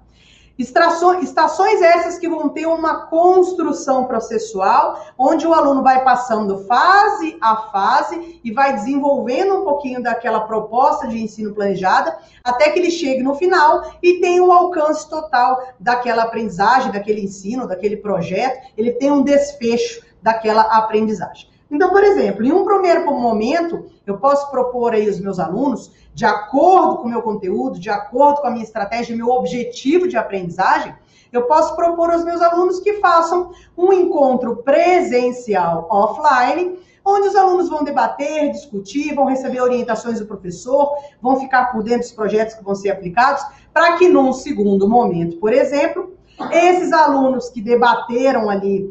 [0.58, 7.58] Estações essas que vão ter uma construção processual, onde o aluno vai passando fase a
[7.72, 13.22] fase e vai desenvolvendo um pouquinho daquela proposta de ensino planejada, até que ele chegue
[13.22, 18.94] no final e tenha o um alcance total daquela aprendizagem, daquele ensino, daquele projeto, ele
[18.94, 21.55] tem um desfecho daquela aprendizagem.
[21.70, 26.26] Então, por exemplo, em um primeiro momento, eu posso propor aí os meus alunos, de
[26.26, 30.96] acordo com o meu conteúdo, de acordo com a minha estratégia, meu objetivo de aprendizagem,
[31.32, 37.70] eu posso propor aos meus alunos que façam um encontro presencial offline, onde os alunos
[37.70, 42.64] vão debater, discutir, vão receber orientações do professor, vão ficar por dentro dos projetos que
[42.64, 43.44] vão ser aplicados,
[43.74, 46.16] para que num segundo momento, por exemplo,
[46.52, 48.90] esses alunos que debateram ali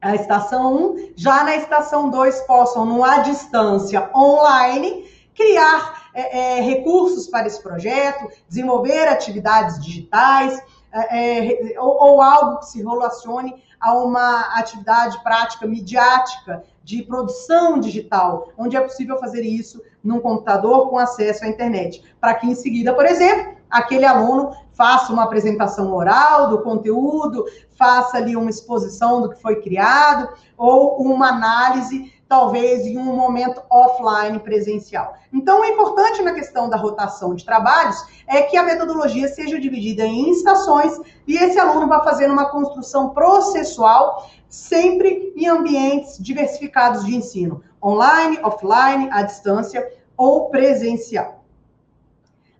[0.00, 7.28] a estação 1, já na estação 2 possam, numa distância online, criar é, é, recursos
[7.28, 10.60] para esse projeto, desenvolver atividades digitais,
[10.92, 17.78] é, é, ou, ou, algo que se relacione a uma atividade prática midiática de produção
[17.78, 22.02] digital, onde é possível fazer isso num computador com acesso à internet.
[22.20, 27.44] Para que em seguida, por exemplo, aquele aluno faça uma apresentação oral do conteúdo,
[27.76, 33.60] faça ali uma exposição do que foi criado, ou uma análise talvez em um momento
[33.70, 35.14] offline presencial.
[35.32, 40.04] Então, o importante na questão da rotação de trabalhos é que a metodologia seja dividida
[40.04, 47.16] em estações e esse aluno vai fazendo uma construção processual sempre em ambientes diversificados de
[47.16, 49.84] ensino, online, offline, à distância
[50.16, 51.37] ou presencial.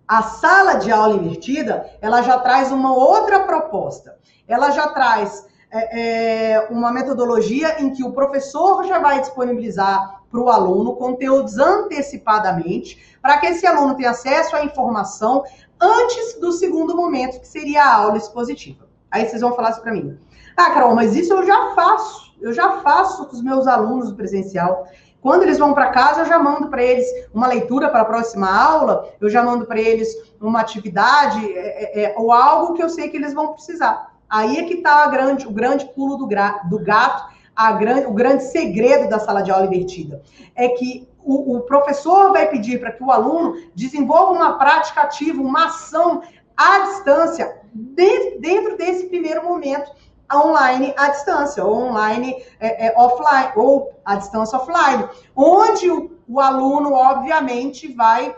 [0.09, 4.17] A sala de aula invertida, ela já traz uma outra proposta.
[4.49, 10.41] Ela já traz é, é, uma metodologia em que o professor já vai disponibilizar para
[10.41, 15.45] o aluno conteúdos antecipadamente, para que esse aluno tenha acesso à informação
[15.79, 18.89] antes do segundo momento, que seria a aula expositiva.
[19.11, 20.19] Aí vocês vão falar isso para mim.
[20.57, 22.33] Ah, Carol, mas isso eu já faço.
[22.41, 24.87] Eu já faço com os meus alunos presencial.
[25.21, 28.49] Quando eles vão para casa, eu já mando para eles uma leitura para a próxima
[28.49, 30.09] aula, eu já mando para eles
[30.41, 34.15] uma atividade é, é, é, ou algo que eu sei que eles vão precisar.
[34.31, 37.33] Aí é que está grande, o grande pulo do, gra, do gato,
[37.79, 40.23] grande, o grande segredo da sala de aula invertida.
[40.55, 45.43] É que o, o professor vai pedir para que o aluno desenvolva uma prática ativa,
[45.43, 46.23] uma ação
[46.57, 49.91] à distância, de, dentro desse primeiro momento,
[50.33, 56.41] online à distância, ou online é, é, offline, ou à distância offline, onde o, o
[56.41, 58.35] aluno, obviamente, vai.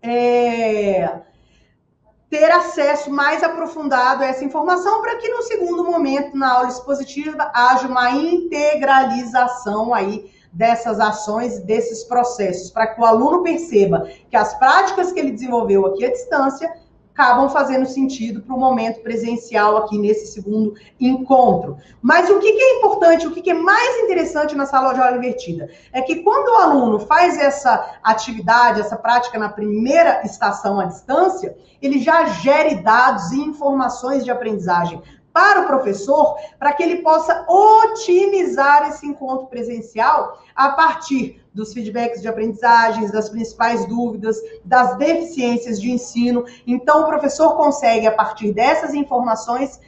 [0.00, 1.20] É,
[2.30, 7.50] ter acesso mais aprofundado a essa informação para que no segundo momento, na aula expositiva,
[7.54, 14.54] haja uma integralização aí dessas ações, desses processos, para que o aluno perceba que as
[14.58, 16.70] práticas que ele desenvolveu aqui à distância
[17.18, 21.76] acabam fazendo sentido para o momento presencial aqui nesse segundo encontro.
[22.00, 25.00] Mas o que, que é importante, o que, que, é mais interessante na sala de
[25.00, 25.68] aula invertida?
[25.92, 31.56] É que quando o aluno faz essa atividade, essa prática na primeira estação à distância,
[31.82, 35.02] ele já gere dados e informações de aprendizagem
[35.32, 42.22] para o professor, para que ele possa otimizar esse encontro presencial a partir dos feedbacks
[42.22, 46.44] de aprendizagens, das principais dúvidas, das deficiências de ensino.
[46.66, 49.80] Então, o professor consegue, a partir dessas informações,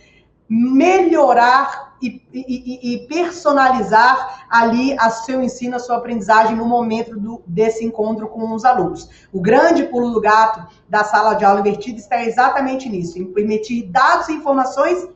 [0.48, 7.42] melhorar e, e, e, personalizar ali a seu ensino, a sua aprendizagem no momento do,
[7.46, 9.08] desse encontro com os alunos.
[9.32, 13.84] O grande pulo do gato da sala de aula invertida está exatamente nisso, em permitir
[13.84, 15.06] dados e informações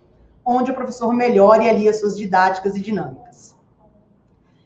[0.45, 3.55] onde o professor melhore ali as suas didáticas e dinâmicas.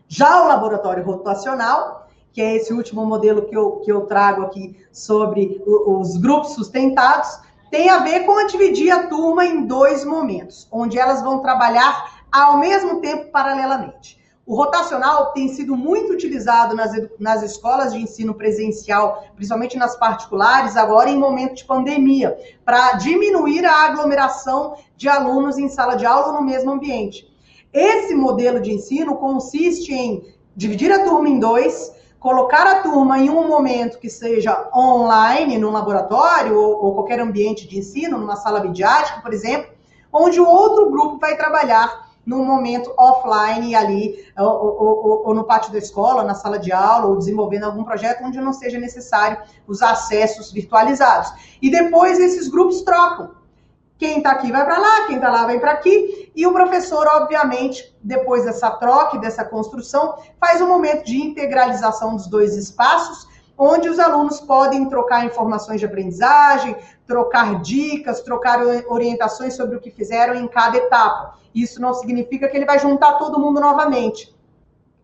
[0.09, 4.77] Já o laboratório rotacional, que é esse último modelo que eu, que eu trago aqui
[4.93, 10.67] sobre os grupos sustentados, tem a ver com a dividir a turma em dois momentos,
[10.73, 14.18] onde elas vão trabalhar ao mesmo tempo paralelamente.
[14.49, 16.91] O rotacional tem sido muito utilizado nas,
[17.21, 22.35] nas escolas de ensino presencial, principalmente nas particulares, agora em momento de pandemia,
[22.65, 27.31] para diminuir a aglomeração de alunos em sala de aula no mesmo ambiente.
[27.75, 33.29] Esse modelo de ensino consiste em dividir a turma em dois, colocar a turma em
[33.29, 38.61] um momento que seja online, num laboratório ou, ou qualquer ambiente de ensino, numa sala
[38.61, 39.71] midiática, por exemplo,
[40.11, 45.73] onde o outro grupo vai trabalhar num momento offline ali, ou, ou, ou, no pátio
[45.73, 49.81] da escola, na sala de aula, ou desenvolvendo algum projeto onde não seja necessário os
[49.81, 51.33] acessos virtualizados.
[51.63, 53.31] E depois esses grupos trocam.
[53.97, 57.07] Quem está aqui vai para lá, quem está lá vai para aqui, e o professor,
[57.07, 63.27] obviamente, depois dessa troca, dessa construção, faz um momento de integralização dos dois espaços,
[63.59, 69.91] onde os alunos podem trocar informações de aprendizagem, trocar dicas, trocar orientações sobre o que
[69.91, 71.35] fizeram em cada etapa.
[71.53, 74.33] Isso não significa que ele vai juntar todo mundo novamente.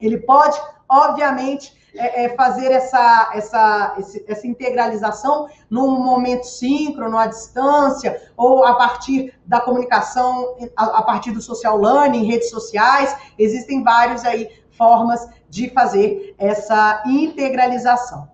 [0.01, 3.97] Ele pode, obviamente, é, é fazer essa, essa,
[4.27, 11.33] essa integralização num momento síncrono, à distância, ou a partir da comunicação, a, a partir
[11.33, 13.17] do social learning, redes sociais.
[13.39, 18.34] Existem várias aí formas de fazer essa integralização.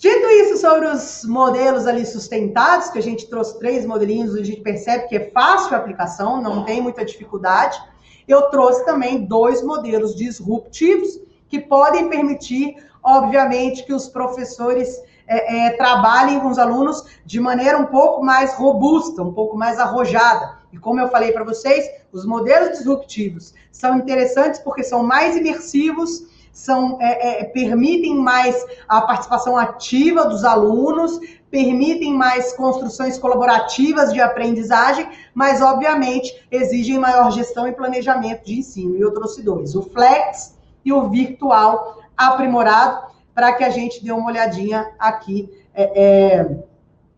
[0.00, 4.62] Dito isso sobre os modelos ali sustentados, que a gente trouxe três modelinhos, a gente
[4.62, 7.78] percebe que é fácil a aplicação, não tem muita dificuldade.
[8.26, 11.20] Eu trouxe também dois modelos disruptivos
[11.50, 17.76] que podem permitir, obviamente, que os professores é, é, trabalhem com os alunos de maneira
[17.76, 20.60] um pouco mais robusta, um pouco mais arrojada.
[20.72, 26.29] E como eu falei para vocês, os modelos disruptivos são interessantes porque são mais imersivos,
[26.52, 31.20] são, é, é, permitem mais a participação ativa dos alunos,
[31.50, 38.96] permitem mais construções colaborativas de aprendizagem, mas obviamente exigem maior gestão e planejamento de ensino.
[38.96, 44.12] E eu trouxe dois: o Flex e o Virtual Aprimorado, para que a gente dê
[44.12, 46.64] uma olhadinha aqui é, é,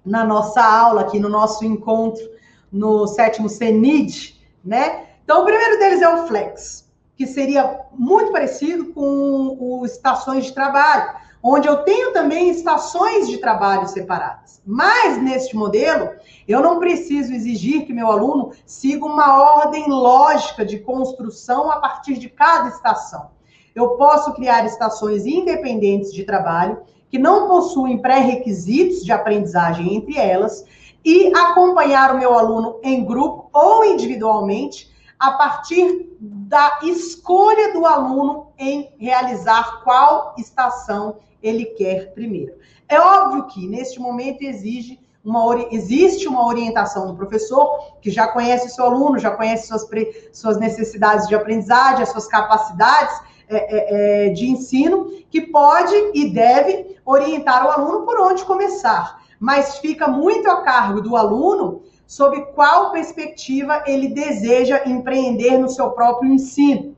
[0.05, 2.23] na nossa aula, aqui no nosso encontro
[2.71, 5.07] no sétimo CENID, né?
[5.25, 6.82] Então, o primeiro deles é o Flex,
[7.17, 13.39] que seria muito parecido com o estações de trabalho onde eu tenho também estações de
[13.39, 14.63] trabalho separadas.
[14.65, 16.11] Mas neste modelo,
[16.47, 22.15] eu não preciso exigir que meu aluno siga uma ordem lógica de construção a partir
[22.15, 23.31] de cada estação.
[23.75, 30.65] Eu posso criar estações independentes de trabalho que não possuem pré-requisitos de aprendizagem entre elas
[31.05, 34.92] e acompanhar o meu aluno em grupo ou individualmente
[35.23, 42.55] a partir da escolha do aluno em realizar qual estação ele quer primeiro.
[42.89, 48.67] É óbvio que, neste momento, exige uma, existe uma orientação do professor que já conhece
[48.67, 53.17] o seu aluno, já conhece suas, pre, suas necessidades de aprendizagem, as suas capacidades
[53.49, 59.23] é, é, é, de ensino, que pode e deve orientar o aluno por onde começar.
[59.39, 61.83] Mas fica muito a cargo do aluno
[62.13, 66.95] sobre qual perspectiva ele deseja empreender no seu próprio ensino.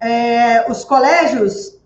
[0.00, 1.76] É, os colégios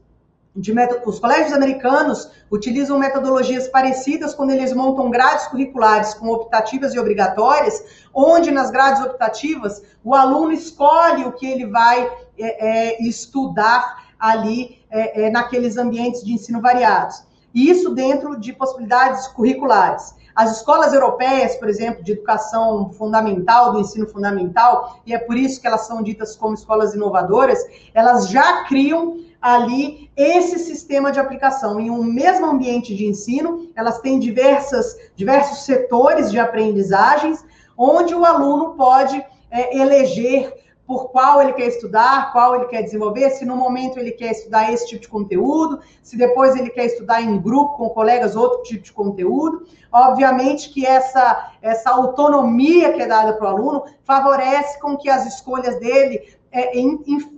[1.06, 7.82] os colégios americanos utilizam metodologias parecidas quando eles montam grades curriculares com optativas e obrigatórias,
[8.14, 12.08] onde nas grades optativas o aluno escolhe o que ele vai
[12.38, 17.24] é, é, estudar ali é, é naqueles ambientes de ensino variados.
[17.52, 20.14] E isso dentro de possibilidades curriculares.
[20.34, 25.60] As escolas europeias, por exemplo, de educação fundamental, do ensino fundamental, e é por isso
[25.60, 27.58] que elas são ditas como escolas inovadoras,
[27.94, 31.80] elas já criam ali esse sistema de aplicação.
[31.80, 37.44] Em um mesmo ambiente de ensino, elas têm diversas, diversos setores de aprendizagens,
[37.76, 43.30] onde o aluno pode é, eleger por qual ele quer estudar, qual ele quer desenvolver,
[43.30, 47.22] se no momento ele quer estudar esse tipo de conteúdo, se depois ele quer estudar
[47.22, 49.64] em grupo com colegas outro tipo de conteúdo.
[49.92, 55.26] Obviamente que essa, essa autonomia que é dada para o aluno favorece com que as
[55.26, 56.20] escolhas dele
[56.50, 56.78] é,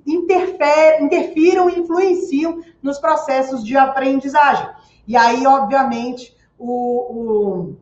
[0.06, 4.68] interfiram e influenciam nos processos de aprendizagem.
[5.06, 7.76] E aí, obviamente, o, o,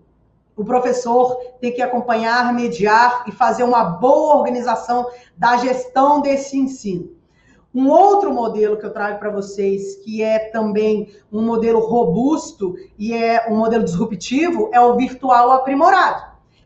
[0.57, 7.11] o professor tem que acompanhar, mediar e fazer uma boa organização da gestão desse ensino.
[7.75, 13.15] Um outro modelo que eu trago para vocês, que é também um modelo robusto e
[13.15, 16.23] é um modelo disruptivo, é o virtual aprimorado,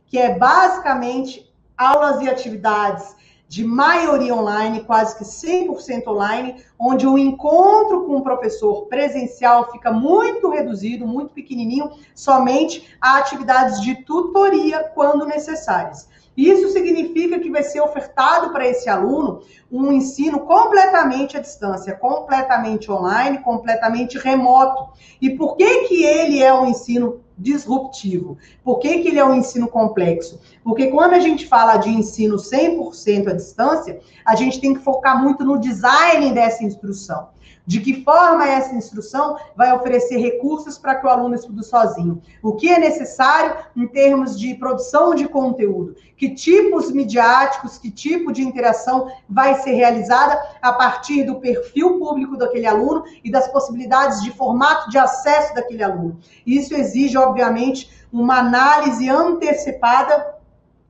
[0.06, 3.14] que é basicamente aulas e atividades
[3.48, 9.92] de maioria online, quase que 100% online, onde o encontro com o professor presencial fica
[9.92, 16.08] muito reduzido, muito pequenininho, somente a atividades de tutoria quando necessárias.
[16.36, 19.40] Isso significa que vai ser ofertado para esse aluno
[19.72, 24.92] um ensino completamente à distância, completamente online, completamente remoto.
[25.20, 28.38] E por que que ele é um ensino disruptivo.
[28.64, 30.40] Por que, que ele é um ensino complexo?
[30.64, 35.22] Porque quando a gente fala de ensino 100% à distância, a gente tem que focar
[35.22, 37.28] muito no design dessa instrução.
[37.66, 42.22] De que forma essa instrução vai oferecer recursos para que o aluno estude sozinho?
[42.40, 45.96] O que é necessário em termos de produção de conteúdo?
[46.16, 52.36] Que tipos midiáticos, que tipo de interação vai ser realizada a partir do perfil público
[52.36, 56.20] daquele aluno e das possibilidades de formato de acesso daquele aluno?
[56.46, 60.35] Isso exige, obviamente, uma análise antecipada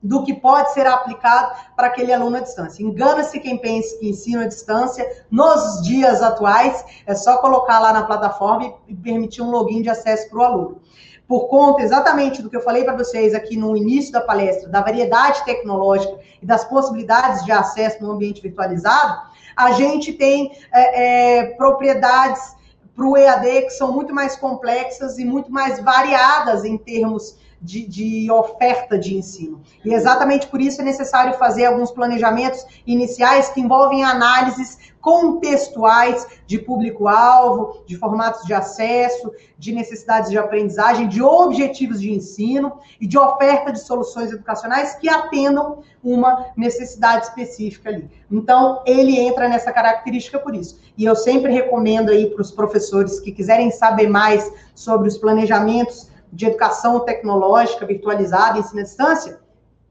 [0.06, 2.82] do que pode ser aplicado para aquele aluno à distância.
[2.82, 8.04] Engana-se quem pensa que ensino à distância nos dias atuais é só colocar lá na
[8.04, 10.80] plataforma e permitir um login de acesso para o aluno.
[11.26, 14.80] Por conta exatamente do que eu falei para vocês aqui no início da palestra, da
[14.80, 19.22] variedade tecnológica e das possibilidades de acesso no ambiente virtualizado,
[19.56, 22.54] a gente tem é, é, propriedades
[22.94, 27.86] para o EAD que são muito mais complexas e muito mais variadas em termos de,
[27.86, 29.60] de, oferta de ensino.
[29.84, 36.58] E exatamente por isso é necessário fazer alguns planejamentos iniciais que envolvem análises contextuais de
[36.58, 43.16] público-alvo, de formatos de acesso, de necessidades de aprendizagem, de objetivos de ensino e de
[43.16, 48.10] oferta de soluções educacionais que atendam uma necessidade específica ali.
[48.30, 50.80] Então, ele entra nessa característica por isso.
[50.98, 56.10] E eu sempre recomendo aí para os professores que quiserem saber mais sobre os planejamentos
[56.36, 59.40] de educação tecnológica virtualizada, ensino à distância,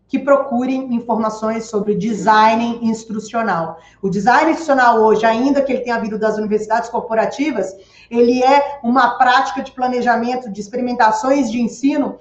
[0.08, 3.80] que procurem informações sobre design instrucional.
[4.00, 7.76] O design instrucional hoje, ainda que ele tenha vindo das universidades corporativas,
[8.12, 12.20] ele é uma prática de planejamento de experimentações de ensino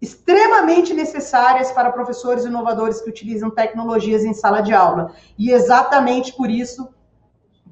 [0.00, 5.12] extremamente necessárias para professores inovadores que utilizam tecnologias em sala de aula.
[5.36, 6.88] E exatamente por isso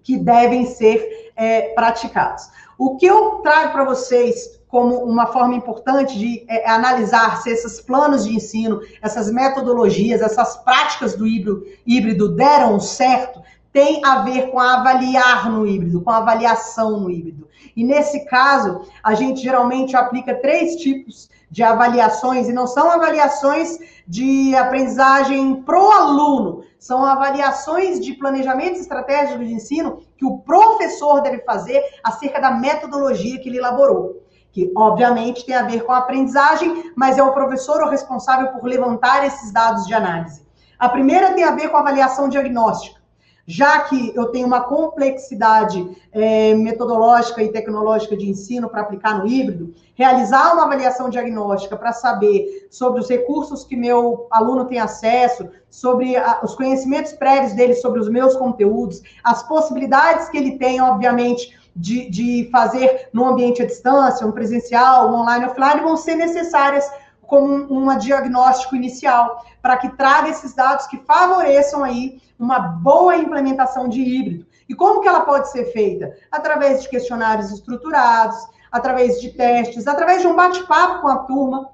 [0.03, 2.51] que devem ser é, praticados.
[2.76, 7.81] O que eu trago para vocês como uma forma importante de é, analisar se esses
[7.81, 13.41] planos de ensino, essas metodologias, essas práticas do híbrido, híbrido deram certo,
[13.72, 17.49] tem a ver com avaliar no híbrido, com avaliação no híbrido.
[17.74, 23.79] E nesse caso, a gente geralmente aplica três tipos de avaliações, e não são avaliações
[24.07, 31.39] de aprendizagem pro aluno, são avaliações de planejamento estratégico de ensino que o professor deve
[31.45, 34.26] fazer acerca da metodologia que ele elaborou
[34.57, 38.64] que obviamente tem a ver com a aprendizagem, mas é o professor o responsável por
[38.64, 40.46] levantar esses dados de análise.
[40.78, 42.98] A primeira tem a ver com a avaliação diagnóstica.
[43.46, 49.26] Já que eu tenho uma complexidade é, metodológica e tecnológica de ensino para aplicar no
[49.26, 55.50] híbrido, realizar uma avaliação diagnóstica para saber sobre os recursos que meu aluno tem acesso,
[55.68, 60.80] sobre a, os conhecimentos prévios dele sobre os meus conteúdos, as possibilidades que ele tem,
[60.80, 66.16] obviamente, de, de fazer no ambiente à distância, um presencial, um online, offline, vão ser
[66.16, 66.91] necessárias
[67.27, 73.16] como um, um diagnóstico inicial, para que traga esses dados que favoreçam aí uma boa
[73.16, 74.47] implementação de híbrido.
[74.68, 76.16] E como que ela pode ser feita?
[76.31, 78.37] Através de questionários estruturados,
[78.70, 81.70] através de testes, através de um bate-papo com a turma,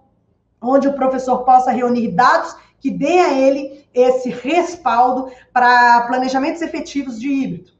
[0.61, 7.21] onde o professor possa reunir dados que dê a ele esse respaldo para planejamentos efetivos
[7.21, 7.73] de híbrido.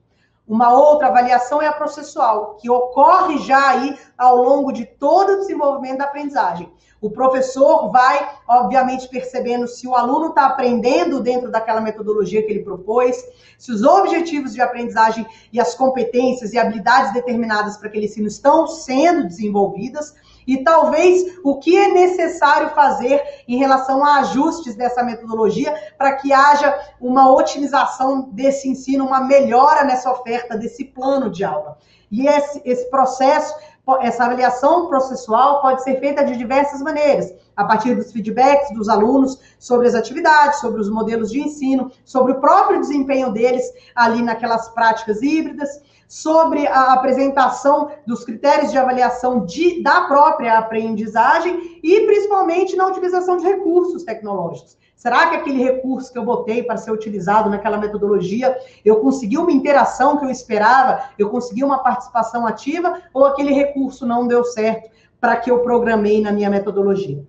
[0.47, 5.39] Uma outra avaliação é a processual, que ocorre já aí ao longo de todo o
[5.39, 6.73] desenvolvimento da aprendizagem.
[7.01, 12.63] O professor vai, obviamente, percebendo se o aluno está aprendendo dentro daquela metodologia que ele
[12.63, 13.17] propôs,
[13.59, 18.67] se os objetivos de aprendizagem e as competências e habilidades determinadas para aquele ensino estão
[18.67, 20.15] sendo desenvolvidas
[20.47, 26.33] e talvez o que é necessário fazer em relação a ajustes dessa metodologia para que
[26.33, 31.79] haja uma otimização desse ensino, uma melhora nessa oferta desse plano de aula.
[32.11, 33.55] E esse, esse processo,
[34.01, 39.39] essa avaliação processual pode ser feita de diversas maneiras, a partir dos feedbacks dos alunos
[39.59, 43.65] sobre as atividades, sobre os modelos de ensino, sobre o próprio desempenho deles
[43.95, 45.81] ali naquelas práticas híbridas
[46.13, 53.39] sobre a apresentação dos critérios de avaliação de, da própria aprendizagem e principalmente na utilização
[53.39, 54.77] de recursos tecnológicos.
[54.95, 58.55] Será que aquele recurso que eu botei para ser utilizado naquela metodologia,
[58.85, 64.05] eu consegui uma interação que eu esperava, eu consegui uma participação ativa, ou aquele recurso
[64.05, 67.27] não deu certo para que eu programei na minha metodologia?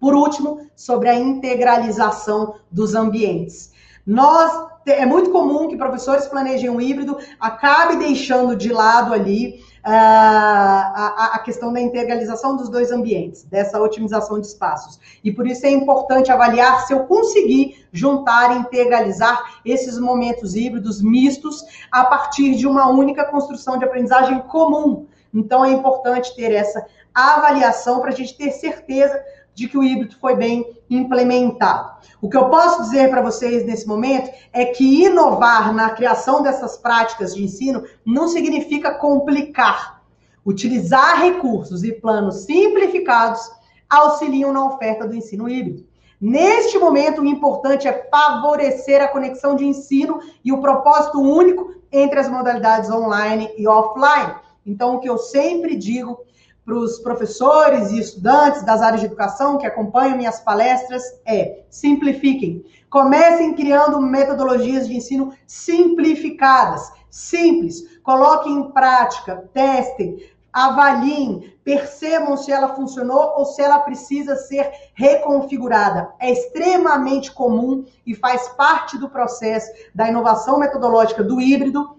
[0.00, 3.70] Por último, sobre a integralização dos ambientes.
[4.08, 4.50] Nós
[4.86, 11.32] é muito comum que professores planejem um híbrido, acabe deixando de lado ali uh, a,
[11.34, 14.98] a, questão da integralização dos dois ambientes, dessa otimização de espaços.
[15.22, 21.02] E por isso é importante avaliar se eu conseguir juntar e integralizar esses momentos híbridos
[21.02, 25.06] mistos a partir de uma única construção de aprendizagem comum.
[25.34, 26.82] Então é importante ter essa
[27.14, 29.22] avaliação para a gente ter certeza
[29.58, 31.98] de que o híbrido foi bem implementado.
[32.22, 36.76] O que eu posso dizer para vocês nesse momento é que inovar na criação dessas
[36.76, 40.00] práticas de ensino não significa complicar.
[40.46, 43.50] Utilizar recursos e planos simplificados
[43.90, 45.84] auxiliam na oferta do ensino híbrido.
[46.20, 52.20] Neste momento, o importante é favorecer a conexão de ensino e o propósito único entre
[52.20, 54.34] as modalidades online e offline.
[54.64, 56.20] Então, o que eu sempre digo
[56.68, 62.62] para os professores e estudantes das áreas de educação que acompanham minhas palestras é simplifiquem.
[62.90, 67.98] Comecem criando metodologias de ensino simplificadas, simples.
[68.02, 70.18] Coloquem em prática, testem,
[70.52, 76.12] avaliem, percebam se ela funcionou ou se ela precisa ser reconfigurada.
[76.20, 81.96] É extremamente comum e faz parte do processo da inovação metodológica do híbrido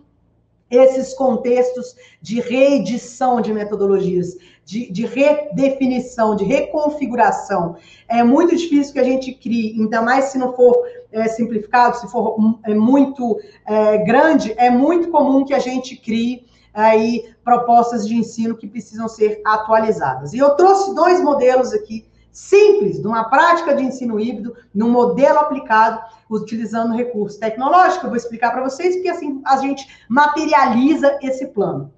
[0.70, 4.38] esses contextos de reedição de metodologias,
[4.70, 7.76] de, de, redefinição, de reconfiguração.
[8.08, 10.78] É muito difícil que a gente crie, ainda mais se não for
[11.12, 16.46] é, simplificado, se for é, muito é, grande, é muito comum que a gente crie
[16.72, 20.34] aí propostas de ensino que precisam ser atualizadas.
[20.34, 25.40] E eu trouxe dois modelos aqui simples, de uma prática de ensino híbrido, num modelo
[25.40, 26.00] aplicado,
[26.30, 28.06] utilizando recurso tecnológico.
[28.06, 31.92] Eu vou explicar para vocês, porque assim a gente materializa esse plano.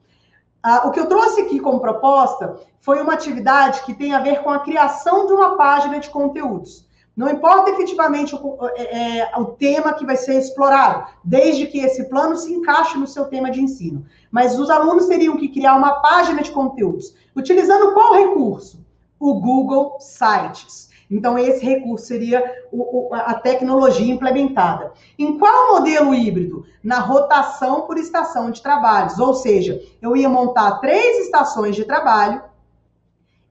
[0.63, 4.41] Ah, o que eu trouxe aqui como proposta foi uma atividade que tem a ver
[4.41, 6.87] com a criação de uma página de conteúdos.
[7.15, 12.05] Não importa efetivamente o, é, é, o, tema que vai ser explorado, desde que esse
[12.05, 14.05] plano se encaixe no seu tema de ensino.
[14.31, 18.81] Mas os alunos teriam que criar uma página de conteúdos, utilizando qual recurso?
[19.21, 20.89] o Google Sites.
[21.11, 22.41] Então, esse recurso seria
[22.71, 24.93] o, o, a tecnologia implementada.
[25.19, 26.65] Em qual modelo híbrido?
[26.81, 29.19] Na rotação por estação de trabalhos.
[29.19, 32.41] Ou seja, eu ia montar três estações de trabalho,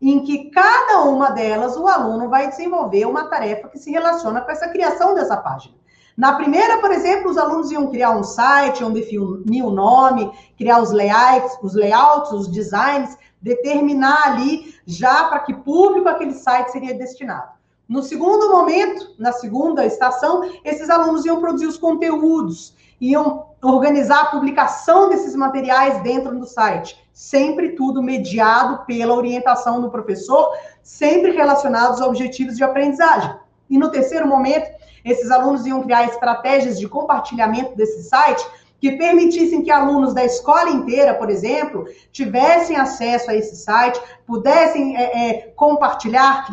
[0.00, 4.50] em que cada uma delas o aluno vai desenvolver uma tarefa que se relaciona com
[4.50, 5.74] essa criação dessa página.
[6.16, 10.80] Na primeira, por exemplo, os alunos iam criar um site, iam definir o nome, criar
[10.80, 16.94] os layouts, os layouts, os designs, determinar ali já para que público aquele site seria
[16.94, 17.60] destinado.
[17.88, 24.26] No segundo momento, na segunda estação, esses alunos iam produzir os conteúdos, iam organizar a
[24.26, 32.00] publicação desses materiais dentro do site, sempre tudo mediado pela orientação do professor, sempre relacionados
[32.00, 33.34] a objetivos de aprendizagem.
[33.68, 34.70] E no terceiro momento,
[35.04, 38.46] esses alunos iam criar estratégias de compartilhamento desse site
[38.80, 44.96] que permitissem que alunos da escola inteira, por exemplo, tivessem acesso a esse site, pudessem
[44.96, 46.48] é, é, compartilhar,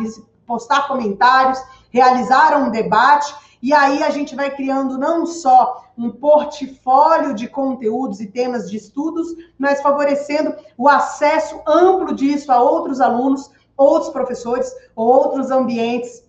[0.45, 1.57] postar comentários,
[1.89, 8.19] realizar um debate, e aí a gente vai criando não só um portfólio de conteúdos
[8.19, 14.71] e temas de estudos, mas favorecendo o acesso amplo disso a outros alunos, outros professores,
[14.95, 16.23] outros ambientes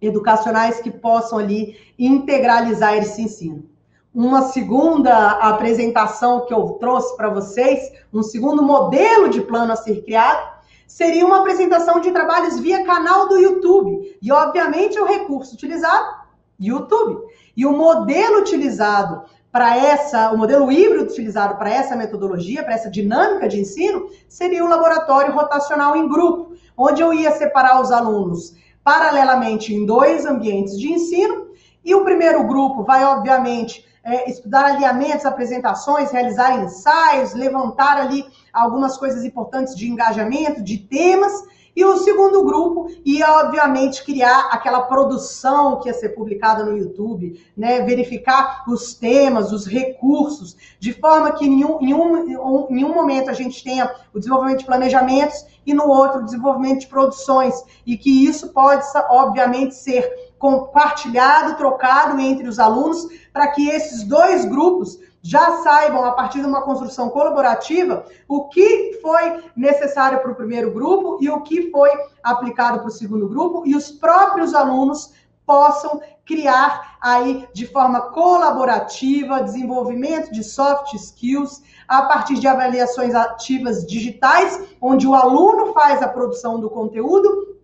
[0.00, 3.77] educacionais que possam ali integralizar esse ensino
[4.18, 10.02] uma segunda apresentação que eu trouxe para vocês, um segundo modelo de plano a ser
[10.02, 10.58] criado,
[10.88, 14.18] seria uma apresentação de trabalhos via canal do YouTube.
[14.20, 16.16] E, obviamente, o recurso utilizado,
[16.58, 17.16] YouTube.
[17.56, 22.90] E o modelo utilizado para essa, o modelo híbrido utilizado para essa metodologia, para essa
[22.90, 28.56] dinâmica de ensino, seria o laboratório rotacional em grupo, onde eu ia separar os alunos
[28.82, 31.47] paralelamente em dois ambientes de ensino,
[31.88, 38.98] e o primeiro grupo vai, obviamente, é, estudar alinhamentos, apresentações, realizar ensaios, levantar ali algumas
[38.98, 41.32] coisas importantes de engajamento, de temas.
[41.74, 47.42] E o segundo grupo ia, obviamente, criar aquela produção que ia ser publicada no YouTube,
[47.56, 47.80] né?
[47.80, 53.30] verificar os temas, os recursos, de forma que em um, em um, em um momento
[53.30, 57.54] a gente tenha o desenvolvimento de planejamentos e no outro o desenvolvimento de produções.
[57.86, 64.44] E que isso pode, obviamente, ser compartilhado, trocado entre os alunos, para que esses dois
[64.44, 70.34] grupos já saibam, a partir de uma construção colaborativa, o que foi necessário para o
[70.34, 71.90] primeiro grupo e o que foi
[72.22, 75.12] aplicado para o segundo grupo, e os próprios alunos
[75.44, 83.86] possam criar aí de forma colaborativa desenvolvimento de soft skills a partir de avaliações ativas
[83.86, 87.56] digitais, onde o aluno faz a produção do conteúdo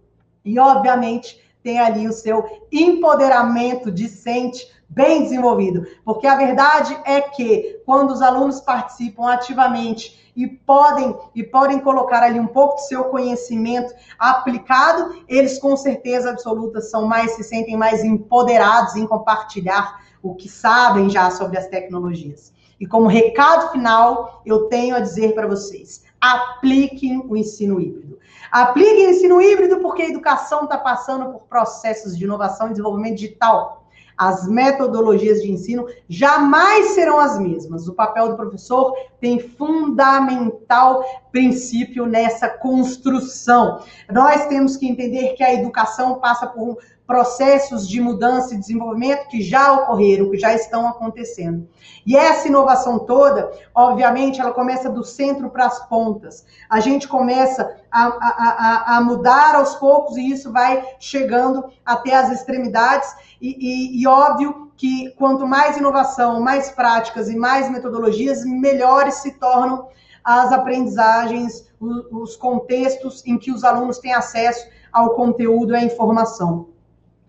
[0.43, 5.87] e, obviamente, tem ali o seu empoderamento discente bem desenvolvido.
[6.05, 12.23] Porque a verdade é que quando os alunos participam ativamente e podem e podem colocar
[12.23, 17.77] ali um pouco do seu conhecimento aplicado, eles com certeza absoluta são mais se sentem
[17.77, 22.53] mais empoderados em compartilhar o que sabem já sobre as tecnologias.
[22.79, 28.14] E como recado final, eu tenho a dizer para vocês: apliquem o ensino híbrido.
[28.55, 33.17] Apliquem o ensino híbrido porque a educação está passando por processos de inovação e desenvolvimento
[33.17, 33.85] digital.
[34.17, 37.89] As metodologias de ensino jamais serão as mesmas.
[37.89, 43.83] O papel do professor tem fundamental princípio nessa construção.
[44.09, 49.43] Nós temos que entender que a educação passa por processos de mudança e desenvolvimento que
[49.43, 51.69] já ocorreram, que já estão acontecendo.
[52.07, 56.47] E essa inovação toda, obviamente, ela começa do centro para as pontas.
[56.69, 62.15] A gente começa a, a, a, a, mudar aos poucos e isso vai chegando até
[62.15, 63.15] as extremidades.
[63.41, 69.33] E, e, e óbvio que quanto mais inovação, mais práticas e mais metodologias, melhores se
[69.33, 69.89] tornam
[70.25, 76.74] as aprendizagens, os contextos em que os alunos têm acesso ao conteúdo e à informação.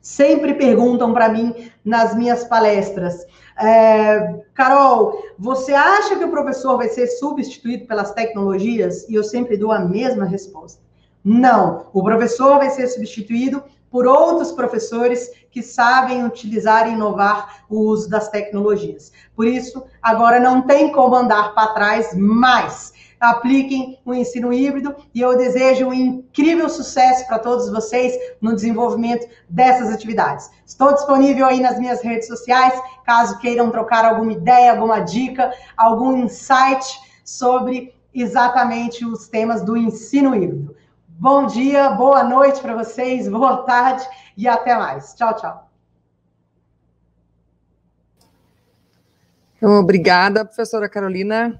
[0.05, 3.25] Sempre perguntam para mim nas minhas palestras.
[3.59, 9.09] É, Carol, você acha que o professor vai ser substituído pelas tecnologias?
[9.09, 10.79] E eu sempre dou a mesma resposta.
[11.23, 17.79] Não, o professor vai ser substituído por outros professores que sabem utilizar e inovar o
[17.79, 19.11] uso das tecnologias.
[19.35, 22.93] Por isso, agora não tem como andar para trás mais
[23.29, 29.27] apliquem o ensino híbrido e eu desejo um incrível sucesso para todos vocês no desenvolvimento
[29.49, 30.49] dessas atividades.
[30.65, 36.17] Estou disponível aí nas minhas redes sociais, caso queiram trocar alguma ideia, alguma dica, algum
[36.17, 36.85] insight
[37.23, 40.75] sobre exatamente os temas do ensino híbrido.
[41.07, 44.07] Bom dia, boa noite para vocês, boa tarde
[44.37, 45.13] e até mais.
[45.13, 45.69] Tchau, tchau.
[49.61, 51.59] Obrigada, professora Carolina.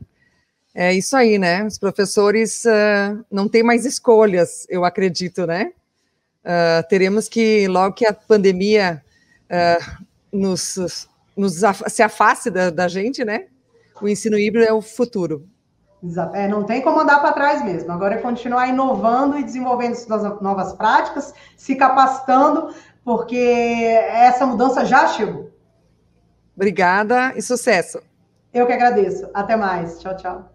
[0.78, 1.64] É isso aí, né?
[1.64, 5.72] Os professores uh, não têm mais escolhas, eu acredito, né?
[6.44, 9.02] Uh, teremos que, logo que a pandemia
[9.46, 13.46] uh, nos, nos se afaste da, da, gente, né?
[14.02, 15.48] O ensino híbrido é o futuro.
[16.04, 16.36] Exato.
[16.36, 17.94] É, não tem como andar para trás mesmo.
[17.94, 19.96] Agora é continuar inovando e desenvolvendo
[20.42, 25.50] novas práticas, se capacitando, porque essa mudança já chegou.
[26.54, 28.02] Obrigada e sucesso.
[28.54, 29.30] Eu que agradeço.
[29.34, 30.00] Até mais.
[30.02, 30.55] Tchau, tchau.